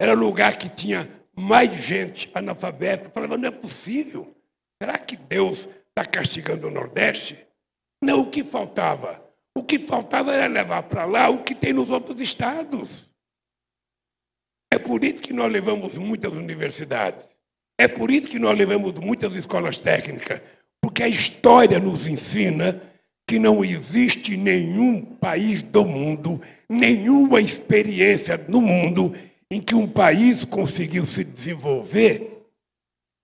era 0.00 0.12
o 0.12 0.18
lugar 0.18 0.58
que 0.58 0.68
tinha 0.68 1.08
mais 1.34 1.72
gente 1.72 2.28
analfabeta. 2.34 3.10
Falava, 3.10 3.38
não 3.38 3.48
é 3.48 3.52
possível. 3.52 4.36
Será 4.82 4.98
que 4.98 5.16
Deus 5.16 5.68
está 5.88 6.04
castigando 6.04 6.66
o 6.66 6.70
Nordeste? 6.70 7.46
Não, 8.02 8.22
o 8.22 8.30
que 8.30 8.42
faltava? 8.42 9.24
O 9.56 9.62
que 9.62 9.78
faltava 9.78 10.34
era 10.34 10.46
levar 10.48 10.82
para 10.82 11.04
lá 11.04 11.28
o 11.28 11.44
que 11.44 11.54
tem 11.54 11.72
nos 11.72 11.90
outros 11.90 12.20
estados. 12.20 13.08
É 14.72 14.78
por 14.78 15.04
isso 15.04 15.22
que 15.22 15.32
nós 15.32 15.50
levamos 15.50 15.96
muitas 15.96 16.32
universidades. 16.32 17.28
É 17.78 17.86
por 17.86 18.10
isso 18.10 18.28
que 18.28 18.38
nós 18.38 18.58
levamos 18.58 18.92
muitas 18.94 19.34
escolas 19.34 19.78
técnicas. 19.78 20.40
Porque 20.80 21.02
a 21.02 21.08
história 21.08 21.78
nos 21.78 22.06
ensina 22.06 22.82
que 23.28 23.38
não 23.38 23.62
existe 23.62 24.38
nenhum 24.38 25.04
país 25.04 25.62
do 25.62 25.84
mundo, 25.84 26.40
nenhuma 26.66 27.42
experiência 27.42 28.38
no 28.48 28.62
mundo 28.62 29.14
em 29.50 29.60
que 29.60 29.74
um 29.74 29.86
país 29.86 30.46
conseguiu 30.46 31.04
se 31.04 31.24
desenvolver 31.24 32.42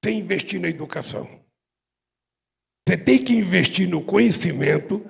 sem 0.05 0.19
investir 0.19 0.61
na 0.61 0.69
educação. 0.69 1.27
Você 2.87 2.99
tem 2.99 3.25
que 3.25 3.33
investir 3.35 3.89
no 3.89 4.03
conhecimento 4.03 5.03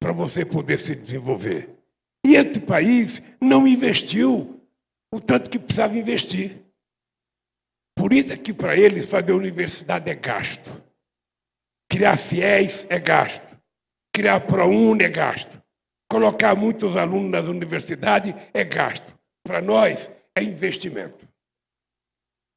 para 0.00 0.12
você 0.12 0.44
poder 0.44 0.80
se 0.80 0.96
desenvolver. 0.96 1.70
E 2.26 2.34
esse 2.34 2.58
país 2.58 3.22
não 3.40 3.68
investiu 3.68 4.60
o 5.14 5.20
tanto 5.20 5.48
que 5.48 5.60
precisava 5.60 5.96
investir. 5.96 6.60
Por 7.96 8.12
isso 8.12 8.32
é 8.32 8.36
que 8.36 8.52
para 8.52 8.76
eles 8.76 9.06
fazer 9.06 9.32
universidade 9.32 10.10
é 10.10 10.14
gasto. 10.16 10.82
Criar 11.88 12.16
fiéis 12.16 12.84
é 12.88 12.98
gasto. 12.98 13.49
Criar 14.12 14.40
ProUni 14.40 15.04
é 15.04 15.08
gasto. 15.08 15.62
Colocar 16.08 16.56
muitos 16.56 16.96
alunos 16.96 17.30
nas 17.30 17.46
universidades 17.46 18.34
é 18.52 18.64
gasto. 18.64 19.18
Para 19.44 19.60
nós 19.60 20.10
é 20.34 20.42
investimento. 20.42 21.28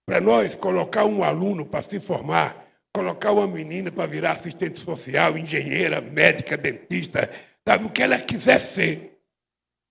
Para 0.05 0.19
nós, 0.19 0.55
colocar 0.55 1.05
um 1.05 1.23
aluno 1.23 1.65
para 1.65 1.81
se 1.81 1.99
formar 1.99 2.63
colocar 2.93 3.31
uma 3.31 3.47
menina 3.47 3.91
para 3.91 4.05
virar 4.05 4.33
assistente 4.33 4.79
social, 4.79 5.35
engenheira, 5.35 5.99
médica, 5.99 6.55
dentista, 6.55 7.29
sabe 7.67 7.85
o 7.85 7.89
que 7.89 8.03
ela 8.03 8.19
quiser 8.19 8.59
ser, 8.59 9.19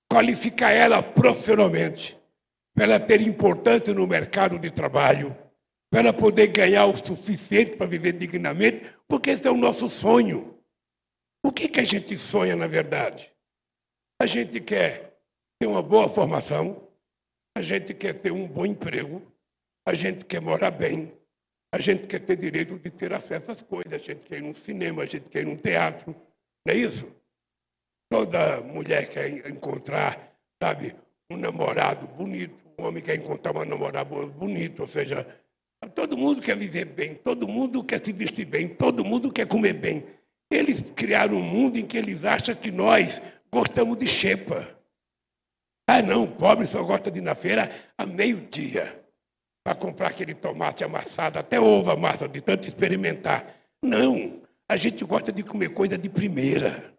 qualificar 0.09 0.70
ela 0.70 1.03
profissionalmente, 1.03 2.16
para 2.72 2.85
ela 2.85 3.01
ter 3.01 3.20
importância 3.20 3.92
no 3.92 4.07
mercado 4.07 4.57
de 4.57 4.70
trabalho, 4.70 5.37
para 5.90 6.01
ela 6.01 6.12
poder 6.12 6.46
ganhar 6.46 6.87
o 6.87 6.96
suficiente 6.96 7.72
para 7.72 7.88
viver 7.88 8.12
dignamente, 8.12 8.83
porque 9.09 9.31
esse 9.31 9.48
é 9.48 9.51
o 9.51 9.57
nosso 9.57 9.88
sonho. 9.88 10.52
O 11.44 11.50
que, 11.50 11.68
que 11.68 11.81
a 11.81 11.85
gente 11.85 12.16
sonha, 12.16 12.55
na 12.55 12.68
verdade? 12.68 13.33
A 14.20 14.26
gente 14.26 14.61
quer 14.61 15.18
ter 15.59 15.66
uma 15.66 15.83
boa 15.83 16.09
formação, 16.09 16.88
a 17.57 17.61
gente 17.61 17.92
quer 17.92 18.14
ter 18.14 18.31
um 18.31 18.46
bom 18.46 18.64
emprego, 18.64 19.20
a 19.87 19.92
gente 19.92 20.24
quer 20.24 20.40
morar 20.40 20.70
bem, 20.70 21.12
a 21.74 21.81
gente 21.81 22.07
quer 22.07 22.20
ter 22.20 22.37
direito 22.37 22.78
de 22.78 22.90
ter 22.90 23.12
acesso 23.12 23.50
às 23.50 23.61
coisas, 23.61 23.92
a 23.92 23.98
gente 23.98 24.24
quer 24.24 24.38
ir 24.38 24.42
num 24.42 24.55
cinema, 24.55 25.02
a 25.02 25.07
gente 25.07 25.28
quer 25.28 25.40
ir 25.40 25.46
num 25.46 25.57
teatro, 25.57 26.14
não 26.64 26.74
é 26.74 26.76
isso? 26.76 27.12
Toda 28.09 28.61
mulher 28.61 29.09
quer 29.09 29.28
encontrar, 29.48 30.37
sabe, 30.62 30.94
um 31.28 31.37
namorado 31.37 32.07
bonito, 32.07 32.62
um 32.78 32.85
homem 32.85 33.02
quer 33.02 33.16
encontrar 33.16 33.52
uma 33.52 33.64
namorada 33.64 34.26
bonita, 34.26 34.83
ou 34.83 34.88
seja, 34.88 35.26
todo 35.94 36.16
mundo 36.16 36.40
quer 36.40 36.57
viver 36.57 36.85
bem, 36.85 37.16
todo 37.16 37.48
mundo 37.48 37.83
quer 37.83 38.05
se 38.05 38.12
vestir 38.12 38.44
bem, 38.44 38.68
todo 38.68 39.05
mundo 39.05 39.33
quer 39.33 39.48
comer 39.48 39.72
bem. 39.72 40.05
Eles 40.55 40.83
criaram 40.95 41.37
um 41.37 41.43
mundo 41.43 41.79
em 41.79 41.87
que 41.87 41.97
eles 41.97 42.25
acham 42.25 42.55
que 42.55 42.71
nós 42.71 43.21
gostamos 43.51 43.99
de 43.99 44.07
xepa. 44.07 44.69
Ah, 45.88 46.03
não, 46.03 46.25
o 46.25 46.29
pobre 46.29 46.67
só 46.67 46.83
gosta 46.83 47.11
de 47.11 47.19
ir 47.19 47.23
na 47.23 47.35
feira 47.35 47.71
a 47.99 48.07
meio-dia 48.07 49.03
para 49.65 49.75
comprar 49.75 50.09
aquele 50.09 50.35
tomate 50.35 50.85
amassado, 50.85 51.38
até 51.38 51.61
ovo 51.61 51.91
amassa, 51.91 52.29
de 52.29 52.41
tanto 52.41 52.69
experimentar. 52.69 53.55
Não, 53.83 54.41
a 54.69 54.77
gente 54.77 55.05
gosta 55.05 55.33
de 55.33 55.43
comer 55.43 55.71
coisa 55.71 55.97
de 55.97 56.09
primeira. 56.09 56.93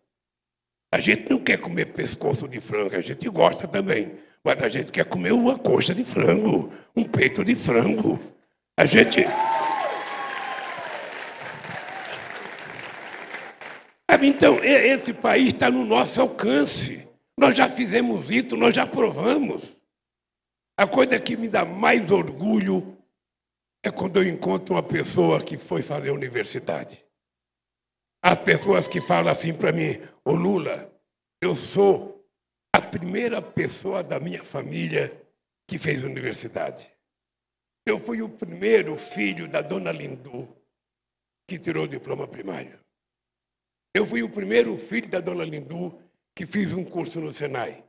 A 0.94 1.00
gente 1.00 1.30
não 1.30 1.40
quer 1.40 1.58
comer 1.58 1.88
pescoço 1.88 2.48
de 2.48 2.60
frango, 2.60 2.96
a 2.96 3.02
gente 3.02 3.28
gosta 3.30 3.68
também. 3.68 4.18
Mas 4.44 4.62
a 4.62 4.70
gente 4.70 4.92
quer 4.92 5.06
comer 5.06 5.32
uma 5.32 5.58
coxa 5.58 5.96
de 5.96 6.04
frango, 6.04 6.72
um 6.96 7.04
peito 7.04 7.44
de 7.44 7.56
frango. 7.56 8.20
A 8.78 8.86
gente. 8.86 9.26
Então, 14.26 14.64
esse 14.64 15.14
país 15.14 15.50
está 15.50 15.70
no 15.70 15.84
nosso 15.84 16.22
alcance. 16.22 17.06
Nós 17.38 17.58
já 17.58 17.68
fizemos 17.68 18.30
isso, 18.30 18.56
nós 18.56 18.74
já 18.74 18.88
provamos. 18.88 19.76
A 20.78 20.88
coisa 20.88 21.20
que 21.20 21.36
me 21.36 21.50
dá 21.50 21.66
mais 21.66 22.10
orgulho 22.10 22.98
é 23.84 23.92
quando 23.92 24.22
eu 24.22 24.28
encontro 24.28 24.76
uma 24.76 24.82
pessoa 24.82 25.44
que 25.44 25.58
foi 25.58 25.82
fazer 25.82 26.12
universidade. 26.12 27.04
As 28.24 28.40
pessoas 28.40 28.88
que 28.88 29.02
falam 29.02 29.30
assim 29.30 29.54
para 29.54 29.74
mim, 29.74 30.02
ô 30.24 30.34
Lula, 30.34 30.90
eu 31.42 31.54
sou 31.54 32.26
a 32.74 32.82
primeira 32.82 33.42
pessoa 33.42 34.02
da 34.02 34.22
minha 34.22 34.42
família 34.42 35.22
que 35.68 35.78
fez 35.78 36.02
universidade. 36.02 36.90
Eu 37.86 38.00
fui 38.00 38.22
o 38.22 38.30
primeiro 38.30 38.96
filho 38.96 39.50
da 39.50 39.62
dona 39.62 39.92
Lindu 39.92 40.48
que 41.46 41.60
tirou 41.60 41.84
o 41.84 41.90
diploma 41.90 42.26
primário. 42.26 42.83
Eu 43.94 44.08
fui 44.08 44.24
o 44.24 44.30
primeiro 44.30 44.76
filho 44.78 45.08
da 45.08 45.20
dona 45.20 45.44
Lindu 45.44 46.00
que 46.36 46.46
fiz 46.48 46.74
um 46.74 46.84
curso 46.84 47.22
no 47.22 47.32
Senai. 47.32 47.84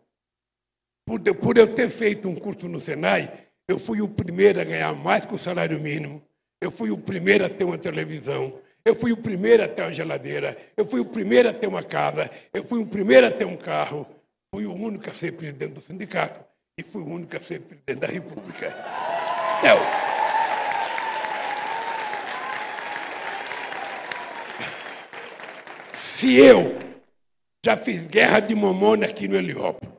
Por, 1.06 1.20
por 1.36 1.56
eu 1.56 1.74
ter 1.74 1.88
feito 1.88 2.28
um 2.28 2.34
curso 2.34 2.68
no 2.68 2.78
Senai, 2.78 3.32
eu 3.66 3.78
fui 3.78 4.02
o 4.02 4.08
primeiro 4.08 4.60
a 4.60 4.64
ganhar 4.64 4.94
mais 4.94 5.24
que 5.24 5.34
o 5.34 5.38
salário 5.38 5.80
mínimo. 5.80 6.22
Eu 6.60 6.70
fui 6.70 6.90
o 6.90 6.98
primeiro 6.98 7.46
a 7.46 7.48
ter 7.48 7.64
uma 7.64 7.78
televisão. 7.78 8.58
Eu 8.84 8.94
fui 8.94 9.12
o 9.12 9.16
primeiro 9.16 9.64
a 9.64 9.68
ter 9.68 9.80
uma 9.80 9.92
geladeira. 9.92 10.58
Eu 10.76 10.86
fui 10.86 11.00
o 11.00 11.06
primeiro 11.06 11.48
a 11.48 11.54
ter 11.54 11.66
uma 11.66 11.82
casa. 11.82 12.30
Eu 12.52 12.64
fui 12.64 12.80
o 12.80 12.86
primeiro 12.86 13.26
a 13.26 13.30
ter 13.30 13.46
um 13.46 13.56
carro. 13.56 14.06
Fui 14.54 14.66
o 14.66 14.74
único 14.74 15.08
a 15.08 15.14
ser 15.14 15.32
presidente 15.32 15.72
do 15.72 15.80
sindicato. 15.80 16.44
E 16.78 16.82
fui 16.82 17.02
o 17.02 17.06
único 17.06 17.34
a 17.34 17.40
ser 17.40 17.60
presidente 17.60 17.98
da 17.98 18.06
República. 18.08 18.66
Eu. 19.62 20.03
Se 26.24 26.36
eu 26.36 26.74
já 27.62 27.76
fiz 27.76 28.06
guerra 28.06 28.40
de 28.40 28.54
mamona 28.54 29.04
aqui 29.04 29.28
no 29.28 29.36
Heliópolis, 29.36 29.94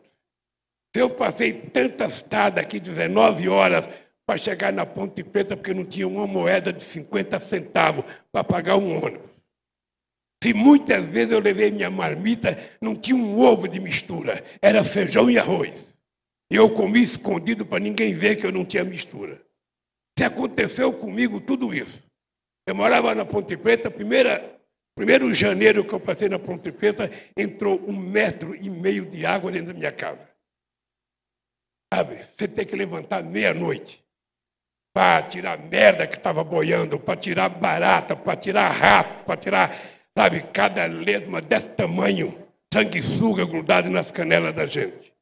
eu 0.96 1.08
passei 1.08 1.54
tantas 1.54 2.24
tardes 2.24 2.64
aqui, 2.64 2.80
19 2.80 3.48
horas, 3.48 3.88
para 4.26 4.40
chegar 4.40 4.74
na 4.74 4.88
Ponte 4.88 5.24
Preta, 5.24 5.56
porque 5.56 5.72
não 5.72 5.86
tinha 5.86 6.08
uma 6.08 6.26
moeda 6.26 6.74
de 6.74 6.84
50 6.84 7.40
centavos 7.42 8.06
para 8.32 8.44
pagar 8.44 8.76
um 8.76 9.06
ônibus. 9.06 9.30
Se 10.44 10.52
muitas 10.52 11.06
vezes 11.06 11.32
eu 11.32 11.40
levei 11.40 11.70
minha 11.70 11.92
marmita, 11.92 12.58
não 12.82 12.96
tinha 12.96 13.16
um 13.16 13.40
ovo 13.40 13.68
de 13.68 13.80
mistura, 13.80 14.44
era 14.60 14.84
feijão 14.84 15.30
e 15.30 15.38
arroz. 15.38 15.76
E 16.50 16.56
eu 16.56 16.72
comi 16.72 17.04
escondido 17.04 17.68
para 17.68 17.78
ninguém 17.78 18.16
ver 18.16 18.36
que 18.36 18.48
eu 18.48 18.52
não 18.52 18.66
tinha 18.66 18.84
mistura. 18.84 19.40
Se 20.18 20.26
aconteceu 20.26 20.92
comigo 20.92 21.40
tudo 21.40 21.72
isso. 21.72 22.04
Eu 22.68 22.74
morava 22.74 23.14
na 23.14 23.26
Ponte 23.26 23.56
Preta, 23.56 23.92
primeira, 23.92 24.55
primeiro 24.96 25.34
janeiro 25.34 25.84
que 25.84 25.94
eu 25.94 26.00
passei 26.00 26.30
na 26.30 26.40
Ponte 26.40 26.72
Preta, 26.72 27.12
entrou 27.38 27.80
um 27.86 27.96
metro 27.96 28.56
e 28.56 28.70
meio 28.70 29.06
de 29.06 29.26
água 29.26 29.52
dentro 29.52 29.68
da 29.68 29.74
minha 29.74 29.92
casa. 29.92 30.28
Sabe? 31.94 32.26
Você 32.36 32.48
tem 32.48 32.66
que 32.66 32.76
levantar 32.76 33.24
meia-noite 33.24 34.04
para 34.94 35.22
tirar 35.24 35.60
merda 35.60 36.08
que 36.08 36.16
estava 36.16 36.44
boiando, 36.44 36.98
para 36.98 37.20
tirar 37.20 37.50
barata, 37.50 38.16
para 38.16 38.38
tirar 38.38 38.70
rato, 38.70 39.26
para 39.26 39.38
tirar, 39.38 39.78
sabe, 40.18 40.42
cada 40.54 40.86
lesma 40.86 41.42
desse 41.42 41.68
tamanho, 41.70 42.48
sanguessuga 42.74 43.46
grudado 43.46 43.90
nas 43.90 44.10
canelas 44.10 44.56
da 44.56 44.66
gente. 44.66 45.14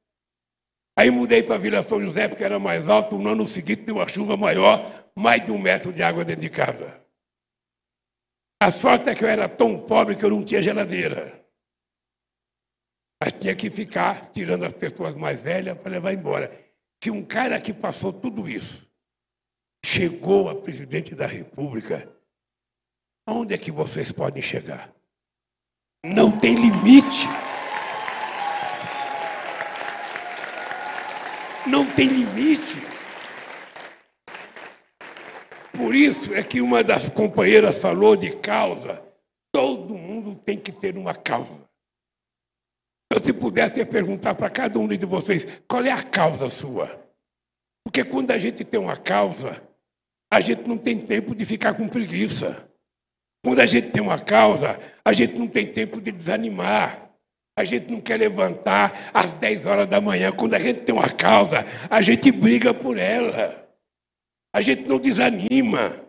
Aí 0.95 1.09
mudei 1.09 1.41
para 1.41 1.57
Vila 1.57 1.81
São 1.81 1.99
José, 1.99 2.27
porque 2.27 2.43
era 2.43 2.59
mais 2.59 2.87
alto. 2.87 3.17
No 3.17 3.31
ano 3.31 3.47
seguinte 3.47 3.81
deu 3.81 3.95
uma 3.95 4.07
chuva 4.07 4.37
maior, 4.37 5.09
mais 5.15 5.43
de 5.43 5.51
um 5.51 5.57
metro 5.57 5.91
de 5.91 6.03
água 6.03 6.23
dentro 6.23 6.41
de 6.41 6.49
casa. 6.49 7.02
A 8.63 8.71
sorte 8.71 9.09
é 9.09 9.15
que 9.15 9.25
eu 9.25 9.27
era 9.27 9.49
tão 9.49 9.77
pobre 9.77 10.15
que 10.15 10.23
eu 10.23 10.29
não 10.29 10.41
tinha 10.41 10.61
geladeira. 10.61 11.45
Mas 13.21 13.33
tinha 13.33 13.53
que 13.53 13.69
ficar 13.69 14.31
tirando 14.31 14.63
as 14.63 14.71
pessoas 14.71 15.13
mais 15.15 15.37
velhas 15.37 15.77
para 15.77 15.91
levar 15.91 16.13
embora. 16.13 16.49
Se 17.03 17.11
um 17.11 17.25
cara 17.25 17.59
que 17.59 17.73
passou 17.73 18.13
tudo 18.13 18.47
isso 18.47 18.89
chegou 19.85 20.47
a 20.47 20.55
presidente 20.55 21.13
da 21.13 21.27
República, 21.27 22.09
aonde 23.27 23.53
é 23.53 23.57
que 23.57 23.69
vocês 23.69 24.13
podem 24.13 24.41
chegar? 24.41 24.95
Não 26.01 26.31
tem 26.39 26.55
limite. 26.55 27.27
Não 31.67 31.85
tem 31.95 32.07
limite. 32.07 32.92
Por 35.75 35.95
isso 35.95 36.33
é 36.33 36.43
que 36.43 36.61
uma 36.61 36.83
das 36.83 37.09
companheiras 37.09 37.79
falou 37.79 38.15
de 38.15 38.35
causa. 38.35 39.01
Todo 39.51 39.95
mundo 39.95 40.35
tem 40.35 40.57
que 40.57 40.71
ter 40.71 40.97
uma 40.97 41.15
causa. 41.15 41.63
Eu, 43.11 43.23
se 43.23 43.33
pudesse, 43.33 43.83
perguntar 43.85 44.35
para 44.35 44.49
cada 44.49 44.79
um 44.79 44.87
de 44.87 45.05
vocês 45.05 45.45
qual 45.67 45.83
é 45.83 45.91
a 45.91 46.01
causa 46.01 46.49
sua. 46.49 46.99
Porque 47.83 48.03
quando 48.03 48.31
a 48.31 48.37
gente 48.37 48.63
tem 48.63 48.79
uma 48.79 48.97
causa, 48.97 49.61
a 50.31 50.39
gente 50.39 50.67
não 50.67 50.77
tem 50.77 50.97
tempo 50.97 51.35
de 51.35 51.45
ficar 51.45 51.73
com 51.73 51.87
preguiça. 51.87 52.67
Quando 53.43 53.59
a 53.59 53.65
gente 53.65 53.91
tem 53.91 54.01
uma 54.01 54.19
causa, 54.19 54.79
a 55.03 55.11
gente 55.11 55.37
não 55.37 55.47
tem 55.47 55.67
tempo 55.67 55.99
de 55.99 56.11
desanimar. 56.11 57.11
A 57.55 57.63
gente 57.63 57.91
não 57.91 58.01
quer 58.01 58.17
levantar 58.17 59.11
às 59.13 59.31
10 59.33 59.67
horas 59.67 59.87
da 59.87 60.01
manhã. 60.01 60.31
Quando 60.31 60.55
a 60.55 60.59
gente 60.59 60.81
tem 60.81 60.95
uma 60.95 61.09
causa, 61.09 61.65
a 61.89 62.01
gente 62.01 62.31
briga 62.31 62.73
por 62.73 62.97
ela. 62.97 63.62
A 64.53 64.61
gente 64.61 64.87
não 64.87 64.99
desanima. 64.99 65.99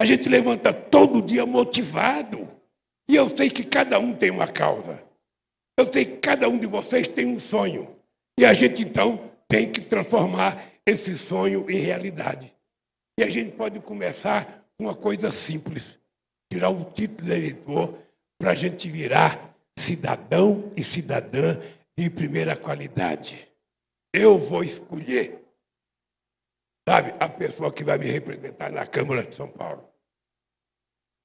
A 0.00 0.04
gente 0.04 0.28
levanta 0.28 0.72
todo 0.72 1.20
dia 1.20 1.44
motivado. 1.44 2.48
E 3.08 3.16
eu 3.16 3.34
sei 3.36 3.50
que 3.50 3.64
cada 3.64 3.98
um 3.98 4.14
tem 4.14 4.30
uma 4.30 4.46
causa. 4.46 5.02
Eu 5.76 5.92
sei 5.92 6.04
que 6.04 6.16
cada 6.18 6.48
um 6.48 6.58
de 6.58 6.66
vocês 6.66 7.08
tem 7.08 7.26
um 7.26 7.40
sonho. 7.40 7.96
E 8.38 8.44
a 8.44 8.52
gente, 8.52 8.82
então, 8.82 9.30
tem 9.48 9.70
que 9.70 9.80
transformar 9.80 10.70
esse 10.86 11.18
sonho 11.18 11.68
em 11.68 11.78
realidade. 11.78 12.54
E 13.18 13.24
a 13.24 13.28
gente 13.28 13.52
pode 13.56 13.80
começar 13.80 14.64
com 14.78 14.84
uma 14.84 14.94
coisa 14.94 15.30
simples: 15.30 15.98
tirar 16.50 16.70
o 16.70 16.84
título 16.84 17.26
de 17.28 17.32
eleitor 17.32 17.98
para 18.38 18.52
a 18.52 18.54
gente 18.54 18.88
virar 18.88 19.54
cidadão 19.78 20.72
e 20.76 20.84
cidadã 20.84 21.60
de 21.98 22.08
primeira 22.08 22.56
qualidade. 22.56 23.48
Eu 24.14 24.38
vou 24.38 24.62
escolher, 24.62 25.39
sabe, 26.88 27.14
a 27.20 27.28
pessoa 27.28 27.72
que 27.72 27.84
vai 27.84 27.98
me 27.98 28.06
representar 28.06 28.70
na 28.70 28.86
Câmara 28.86 29.24
de 29.24 29.34
São 29.34 29.48
Paulo. 29.48 29.88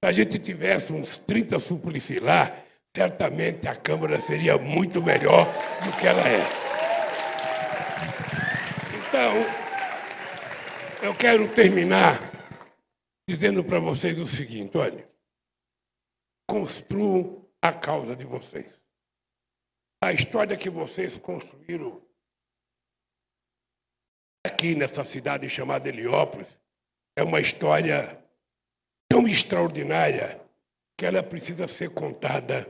Se 0.03 0.09
a 0.09 0.11
gente 0.11 0.37
tivesse 0.39 0.93
uns 0.93 1.17
30 1.17 1.59
suplícios 1.59 2.21
lá, 2.21 2.63
certamente 2.95 3.67
a 3.67 3.75
Câmara 3.75 4.21
seria 4.21 4.57
muito 4.57 5.03
melhor 5.03 5.45
do 5.83 5.91
que 5.97 6.07
ela 6.07 6.21
é. 6.27 6.45
Então, 9.07 9.33
eu 11.01 11.15
quero 11.15 11.53
terminar 11.55 12.19
dizendo 13.27 13.63
para 13.63 13.79
vocês 13.79 14.19
o 14.19 14.27
seguinte: 14.27 14.77
olha, 14.77 15.09
construam 16.47 17.45
a 17.61 17.73
causa 17.73 18.15
de 18.15 18.25
vocês. 18.25 18.79
A 20.03 20.13
história 20.13 20.55
que 20.55 20.69
vocês 20.69 21.17
construíram 21.17 22.04
aqui 24.45 24.75
nessa 24.75 25.03
cidade 25.03 25.49
chamada 25.49 25.89
Heliópolis 25.89 26.57
é 27.17 27.23
uma 27.23 27.41
história 27.41 28.17
tão 29.09 29.27
extraordinária 29.27 30.39
que 30.97 31.05
ela 31.05 31.23
precisa 31.23 31.67
ser 31.67 31.89
contada 31.89 32.67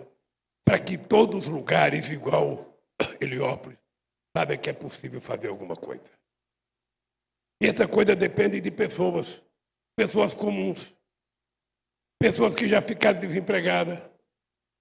para 0.65 0.79
que 0.79 0.97
todos 0.97 1.45
os 1.45 1.47
lugares, 1.47 2.09
igual 2.09 2.73
Heliópolis, 3.21 3.77
saibam 4.35 4.57
que 4.57 4.69
é 4.69 4.73
possível 4.73 5.21
fazer 5.21 5.47
alguma 5.47 5.75
coisa. 5.75 6.03
E 7.61 7.67
essa 7.67 7.87
coisa 7.87 8.15
depende 8.15 8.59
de 8.59 8.71
pessoas, 8.71 9.41
pessoas 9.95 10.33
comuns, 10.33 10.93
pessoas 12.19 12.55
que 12.55 12.67
já 12.67 12.81
ficaram 12.81 13.19
desempregadas, 13.19 13.99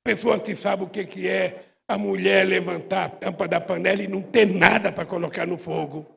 pessoas 0.04 0.42
que 0.42 0.56
sabem 0.56 0.86
o 0.86 0.90
que, 0.90 1.28
é 1.28 1.64
a 1.86 1.98
mulher 1.98 2.46
levantar 2.46 3.04
a 3.04 3.08
tampa 3.10 3.46
da 3.46 3.60
panela 3.60 4.02
e 4.02 4.08
não 4.08 4.22
ter 4.22 4.46
nada 4.46 4.90
para 4.90 5.06
colocar 5.06 5.46
no 5.46 5.58
fogo. 5.58 6.13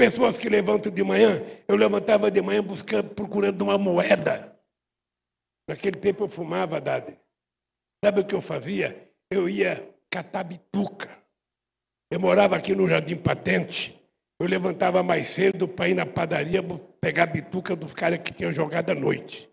Pessoas 0.00 0.38
que 0.38 0.48
levantam 0.48 0.90
de 0.90 1.04
manhã, 1.04 1.42
eu 1.68 1.76
levantava 1.76 2.30
de 2.30 2.40
manhã 2.40 2.62
buscando, 2.62 3.10
procurando 3.10 3.60
uma 3.60 3.76
moeda. 3.76 4.58
Naquele 5.68 5.98
tempo 5.98 6.24
eu 6.24 6.28
fumava, 6.28 6.80
Dade. 6.80 7.18
Sabe 8.02 8.22
o 8.22 8.24
que 8.24 8.34
eu 8.34 8.40
fazia? 8.40 9.12
Eu 9.30 9.46
ia 9.46 9.94
catar 10.08 10.42
bituca. 10.44 11.10
Eu 12.10 12.18
morava 12.18 12.56
aqui 12.56 12.74
no 12.74 12.88
Jardim 12.88 13.16
Patente. 13.16 13.94
Eu 14.40 14.46
levantava 14.46 15.02
mais 15.02 15.28
cedo 15.28 15.68
para 15.68 15.90
ir 15.90 15.94
na 15.94 16.06
padaria 16.06 16.62
pegar 16.98 17.26
bituca 17.26 17.76
dos 17.76 17.92
caras 17.92 18.20
que 18.20 18.32
tinham 18.32 18.52
jogado 18.52 18.88
à 18.88 18.94
noite. 18.94 19.50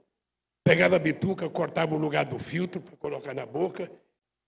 Pegava 0.64 0.96
a 0.96 1.00
bituca, 1.00 1.50
cortava 1.50 1.94
o 1.94 1.98
lugar 1.98 2.24
do 2.24 2.40
filtro 2.40 2.80
para 2.80 2.96
colocar 2.96 3.34
na 3.34 3.46
boca, 3.46 3.92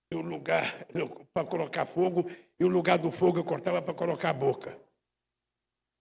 e 0.10 0.16
o 0.16 0.22
lugar 0.22 0.88
para 1.34 1.46
colocar 1.46 1.86
fogo, 1.86 2.32
e 2.58 2.64
o 2.64 2.70
lugar 2.70 2.98
do 2.98 3.12
fogo 3.12 3.40
eu 3.40 3.44
cortava 3.44 3.82
para 3.82 3.94
colocar 3.94 4.30
a 4.30 4.34
boca. 4.34 4.89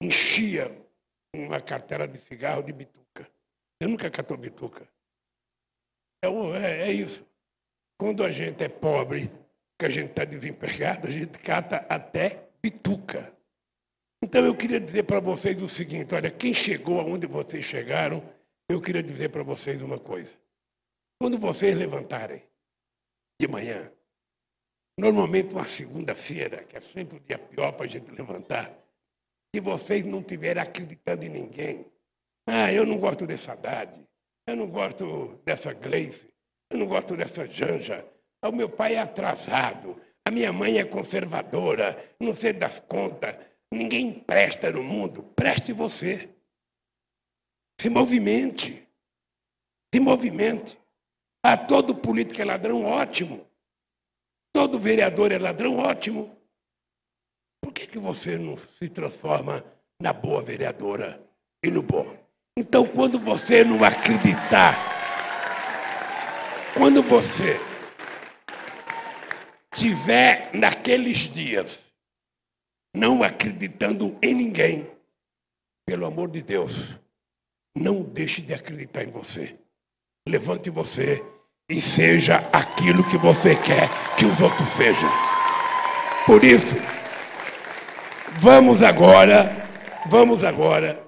Enchia 0.01 0.71
uma 1.35 1.61
cartela 1.61 2.07
de 2.07 2.19
cigarro 2.19 2.63
de 2.63 2.73
bituca. 2.73 3.29
Eu 3.81 3.89
nunca 3.89 4.11
catou 4.11 4.37
bituca. 4.37 4.89
É, 6.23 6.29
é, 6.29 6.89
é 6.89 6.93
isso. 6.93 7.27
Quando 7.99 8.25
a 8.25 8.31
gente 8.31 8.63
é 8.63 8.69
pobre, 8.69 9.31
que 9.79 9.87
a 9.87 9.91
gente 9.91 10.11
está 10.11 10.25
desempregado, 10.25 11.07
a 11.07 11.11
gente 11.11 11.39
cata 11.39 11.79
até 11.89 12.49
bituca. 12.63 13.33
Então 14.23 14.45
eu 14.45 14.57
queria 14.57 14.81
dizer 14.81 15.05
para 15.05 15.21
vocês 15.21 15.61
o 15.63 15.69
seguinte: 15.69 16.15
olha, 16.15 16.31
quem 16.31 16.55
chegou 16.55 17.01
aonde 17.01 17.27
vocês 17.27 17.65
chegaram, 17.65 18.23
eu 18.69 18.81
queria 18.81 19.03
dizer 19.03 19.31
para 19.31 19.43
vocês 19.43 19.83
uma 19.83 19.99
coisa. 19.99 20.33
Quando 21.21 21.39
vocês 21.39 21.77
levantarem 21.77 22.43
de 23.41 23.49
manhã, 23.49 23.93
Normalmente, 24.99 25.55
uma 25.55 25.65
segunda-feira, 25.65 26.65
que 26.65 26.77
é 26.77 26.81
sempre 26.81 27.19
o 27.19 27.21
dia 27.21 27.39
pior 27.39 27.71
para 27.71 27.85
a 27.85 27.89
gente 27.89 28.11
levantar, 28.11 28.77
se 29.55 29.61
vocês 29.61 30.05
não 30.05 30.21
estiverem 30.21 30.63
acreditando 30.63 31.25
em 31.25 31.29
ninguém, 31.29 31.87
ah, 32.47 32.73
eu 32.73 32.87
não 32.87 32.99
gosto 32.99 33.27
dessa 33.27 33.53
Haddad, 33.53 34.01
eu 34.47 34.57
não 34.57 34.67
gosto 34.69 35.41
dessa 35.45 35.73
Gleice, 35.73 36.27
eu 36.71 36.79
não 36.79 36.87
gosto 36.87 37.17
dessa 37.17 37.47
Janja, 37.47 38.07
o 38.43 38.53
meu 38.53 38.69
pai 38.69 38.95
é 38.95 38.99
atrasado, 39.01 40.01
a 40.27 40.31
minha 40.31 40.53
mãe 40.53 40.79
é 40.79 40.85
conservadora, 40.85 42.15
não 42.21 42.35
sei 42.35 42.53
das 42.53 42.81
contas, 42.81 43.37
ninguém 43.73 44.13
presta 44.13 44.71
no 44.71 44.83
mundo, 44.83 45.23
preste 45.35 45.73
você. 45.73 46.29
Se 47.81 47.89
movimente. 47.89 48.87
Se 49.93 50.01
movimente. 50.01 50.79
Ah, 51.43 51.57
todo 51.57 51.95
político 51.95 52.43
é 52.43 52.45
ladrão, 52.45 52.85
ótimo. 52.85 53.47
Todo 54.53 54.79
vereador 54.79 55.33
é 55.33 55.39
ladrão, 55.39 55.77
ótimo. 55.77 56.38
Por 57.63 57.73
que, 57.73 57.87
que 57.87 57.99
você 57.99 58.39
não 58.39 58.57
se 58.79 58.89
transforma 58.89 59.65
na 60.01 60.13
boa 60.13 60.43
vereadora 60.43 61.21
e 61.65 61.71
no 61.71 61.83
bom? 61.83 62.17
Então, 62.57 62.87
quando 62.87 63.19
você 63.19 63.65
não 63.65 63.85
acreditar, 63.85 64.75
quando 66.75 67.03
você 67.03 67.59
tiver 69.75 70.51
naqueles 70.53 71.19
dias 71.19 71.85
não 72.95 73.23
acreditando 73.23 74.17
em 74.23 74.35
ninguém, 74.35 74.91
pelo 75.87 76.07
amor 76.07 76.29
de 76.31 76.43
Deus, 76.43 76.97
não 77.77 78.03
deixe 78.03 78.43
de 78.43 78.53
acreditar 78.53 79.05
em 79.05 79.11
você. 79.11 79.57
Levante 80.29 80.69
você 80.69 81.25
e 81.71 81.81
seja 81.81 82.39
aquilo 82.53 83.09
que 83.09 83.17
você 83.17 83.55
quer 83.55 83.89
que 84.17 84.27
os 84.27 84.41
outros 84.41 84.69
sejam. 84.71 85.09
Por 86.27 86.43
isso, 86.45 86.75
vamos 88.41 88.83
agora, 88.83 89.51
vamos 90.09 90.45
agora 90.45 91.05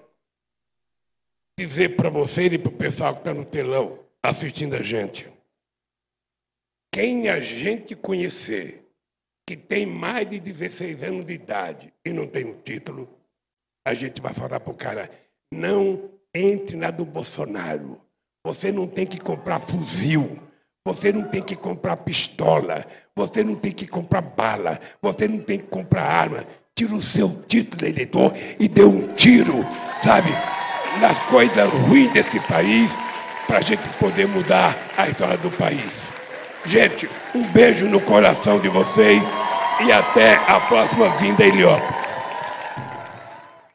dizer 1.59 1.97
para 1.97 2.11
você 2.11 2.45
e 2.45 2.59
para 2.59 2.71
o 2.71 2.77
pessoal 2.77 3.15
que 3.15 3.21
está 3.21 3.35
no 3.35 3.45
telão 3.45 3.99
assistindo 4.23 4.75
a 4.75 4.83
gente. 4.83 5.31
Quem 6.93 7.29
a 7.29 7.39
gente 7.39 7.95
conhecer 7.95 8.85
que 9.47 9.57
tem 9.57 9.87
mais 9.87 10.29
de 10.29 10.41
16 10.41 11.03
anos 11.05 11.27
de 11.27 11.35
idade 11.35 11.95
e 12.05 12.13
não 12.13 12.27
tem 12.27 12.47
um 12.47 12.61
título, 12.61 13.09
a 13.85 13.95
gente 13.95 14.21
vai 14.21 14.33
falar 14.33 14.61
para 14.61 14.73
o 14.73 14.77
cara: 14.77 15.11
não 15.53 16.11
entre 16.35 16.77
na 16.77 16.91
do 16.91 17.05
Bolsonaro. 17.05 18.01
Você 18.45 18.73
não 18.73 18.87
tem 18.87 19.07
que 19.07 19.21
comprar 19.21 19.61
fuzil. 19.61 20.39
Você 20.87 21.13
não 21.13 21.29
tem 21.29 21.43
que 21.43 21.55
comprar 21.55 21.99
pistola. 21.99 22.87
Você 23.15 23.45
não 23.45 23.55
tem 23.55 23.71
que 23.71 23.87
comprar 23.87 24.23
bala. 24.23 24.81
Você 25.03 25.29
não 25.29 25.41
tem 25.41 25.59
que 25.59 25.67
comprar 25.67 26.03
arma. 26.03 26.47
Tira 26.81 26.95
o 26.95 27.03
seu 27.03 27.37
título 27.47 27.77
de 27.77 27.91
eleitor 27.91 28.33
e 28.59 28.67
dê 28.67 28.83
um 28.83 29.07
tiro, 29.09 29.67
sabe, 30.03 30.31
nas 30.99 31.19
coisas 31.25 31.71
ruins 31.71 32.11
desse 32.11 32.41
país, 32.49 32.91
para 33.47 33.59
a 33.59 33.61
gente 33.61 33.87
poder 33.99 34.27
mudar 34.27 34.75
a 34.97 35.07
história 35.07 35.37
do 35.37 35.51
país. 35.51 36.01
Gente, 36.65 37.07
um 37.35 37.43
beijo 37.49 37.87
no 37.87 38.01
coração 38.01 38.59
de 38.59 38.71
vocês 38.71 39.23
e 39.85 39.93
até 39.93 40.37
a 40.49 40.59
próxima 40.59 41.11
vinda, 41.19 41.45
Heliópolis. 41.45 42.00